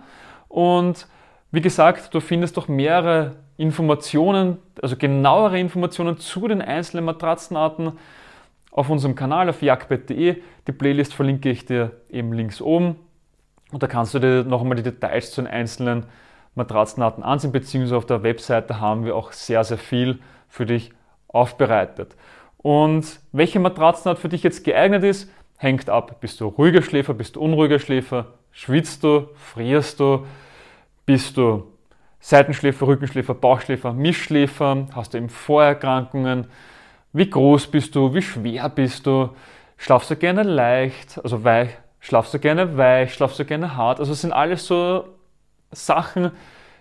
Und 0.49 1.07
wie 1.53 1.61
gesagt, 1.61 2.15
du 2.15 2.21
findest 2.21 2.57
doch 2.57 2.69
mehrere 2.69 3.37
Informationen, 3.59 4.57
also 4.81 4.97
genauere 4.97 5.61
Informationen 5.61 6.19
zu 6.19 6.49
den 6.49 6.63
einzelnen 6.63 7.05
Matratzenarten 7.05 7.93
auf 8.71 8.89
unserem 8.89 9.15
Kanal 9.15 9.51
auf 9.51 9.61
jagdbett.de. 9.61 10.43
Die 10.67 10.73
Playlist 10.73 11.13
verlinke 11.13 11.51
ich 11.51 11.67
dir 11.67 11.93
eben 12.09 12.33
links 12.33 12.63
oben. 12.63 12.97
Und 13.73 13.83
da 13.83 13.89
kannst 13.89 14.15
du 14.15 14.19
dir 14.19 14.45
noch 14.45 14.63
einmal 14.63 14.77
die 14.77 14.83
Details 14.85 15.33
zu 15.33 15.43
den 15.43 15.51
einzelnen 15.51 16.07
Matratzenarten 16.55 17.23
ansehen, 17.23 17.53
beziehungsweise 17.53 17.99
auf 17.99 18.07
der 18.07 18.23
Webseite 18.23 18.81
haben 18.81 19.05
wir 19.05 19.17
auch 19.17 19.33
sehr, 19.33 19.65
sehr 19.65 19.77
viel 19.77 20.21
für 20.49 20.65
dich 20.65 20.93
aufbereitet. 21.29 22.17
Und 22.67 23.21
welche 23.31 23.61
Matratzenart 23.61 24.19
für 24.19 24.29
dich 24.29 24.43
jetzt 24.43 24.65
geeignet 24.65 25.05
ist, 25.05 25.31
hängt 25.57 25.89
ab. 25.89 26.17
Bist 26.19 26.41
du 26.41 26.49
ruhiger 26.49 26.83
Schläfer, 26.83 27.15
bist 27.15 27.37
du 27.37 27.41
unruhiger 27.41 27.79
Schläfer, 27.79 28.33
schwitzt 28.51 29.05
du, 29.05 29.29
frierst 29.37 30.01
du, 30.01 30.27
bist 31.05 31.37
du 31.37 31.63
Seitenschläfer, 32.19 32.89
Rückenschläfer, 32.89 33.35
Bauchschläfer, 33.35 33.93
Mischschläfer, 33.93 34.89
hast 34.97 35.15
du 35.15 35.19
eben 35.19 35.29
Vorerkrankungen, 35.29 36.49
wie 37.13 37.31
groß 37.31 37.69
bist 37.69 37.95
du, 37.95 38.13
wie 38.15 38.23
schwer 38.23 38.69
bist 38.69 39.07
du, 39.07 39.29
schlafst 39.77 40.11
du 40.11 40.17
gerne 40.17 40.43
leicht, 40.43 41.21
also 41.23 41.45
weich, 41.45 41.71
Schlafst 42.01 42.35
du 42.35 42.41
gerne 42.41 42.77
weich, 42.77 43.15
schlafst 43.15 43.39
du 43.39 43.45
gerne 43.45 43.77
hart? 43.77 44.01
Also 44.01 44.11
es 44.11 44.23
sind 44.23 44.33
alles 44.33 44.67
so 44.67 45.05
Sachen, 45.71 46.33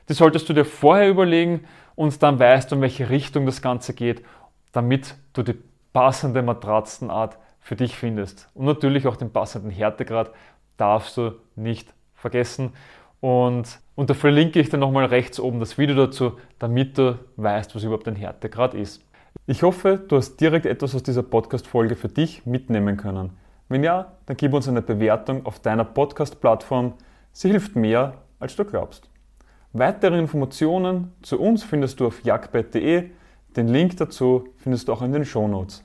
die 0.09 0.13
solltest 0.13 0.49
du 0.49 0.53
dir 0.53 0.65
vorher 0.65 1.07
überlegen 1.07 1.67
und 1.93 2.23
dann 2.23 2.39
weißt 2.39 2.71
du, 2.71 2.75
in 2.75 2.81
welche 2.81 3.11
Richtung 3.11 3.45
das 3.45 3.61
Ganze 3.61 3.93
geht, 3.93 4.25
damit 4.71 5.13
du 5.33 5.43
die 5.43 5.53
passende 5.95 6.41
Matratzenart 6.41 7.37
für 7.61 7.77
dich 7.77 7.95
findest. 7.95 8.49
Und 8.53 8.65
natürlich 8.65 9.07
auch 9.07 9.15
den 9.15 9.31
passenden 9.31 9.71
Härtegrad 9.71 10.29
darfst 10.75 11.15
du 11.15 11.35
nicht 11.55 11.93
vergessen. 12.13 12.73
Und, 13.21 13.79
und 13.95 14.09
da 14.09 14.13
verlinke 14.13 14.59
ich 14.59 14.69
dir 14.69 14.77
nochmal 14.77 15.05
rechts 15.05 15.39
oben 15.39 15.61
das 15.61 15.77
Video 15.77 15.95
dazu, 15.95 16.33
damit 16.59 16.97
du 16.97 17.17
weißt, 17.37 17.73
was 17.73 17.83
überhaupt 17.85 18.09
ein 18.09 18.17
Härtegrad 18.17 18.73
ist. 18.73 19.05
Ich 19.47 19.63
hoffe, 19.63 20.03
du 20.05 20.17
hast 20.17 20.35
direkt 20.35 20.65
etwas 20.65 20.93
aus 20.95 21.03
dieser 21.03 21.23
Podcast-Folge 21.23 21.95
für 21.95 22.09
dich 22.09 22.45
mitnehmen 22.45 22.97
können. 22.97 23.29
Wenn 23.69 23.81
ja, 23.81 24.11
dann 24.25 24.35
gib 24.35 24.53
uns 24.53 24.67
eine 24.67 24.81
Bewertung 24.81 25.45
auf 25.45 25.59
deiner 25.59 25.85
Podcast-Plattform. 25.85 26.95
Sie 27.31 27.49
hilft 27.49 27.77
mehr, 27.77 28.15
als 28.37 28.57
du 28.57 28.65
glaubst. 28.65 29.09
Weitere 29.71 30.19
Informationen 30.19 31.13
zu 31.21 31.39
uns 31.39 31.63
findest 31.63 32.01
du 32.01 32.07
auf 32.07 32.21
jagdbett.de. 32.25 33.11
Den 33.55 33.69
Link 33.69 33.95
dazu 33.95 34.49
findest 34.57 34.89
du 34.89 34.91
auch 34.91 35.01
in 35.01 35.13
den 35.13 35.23
Shownotes. 35.23 35.84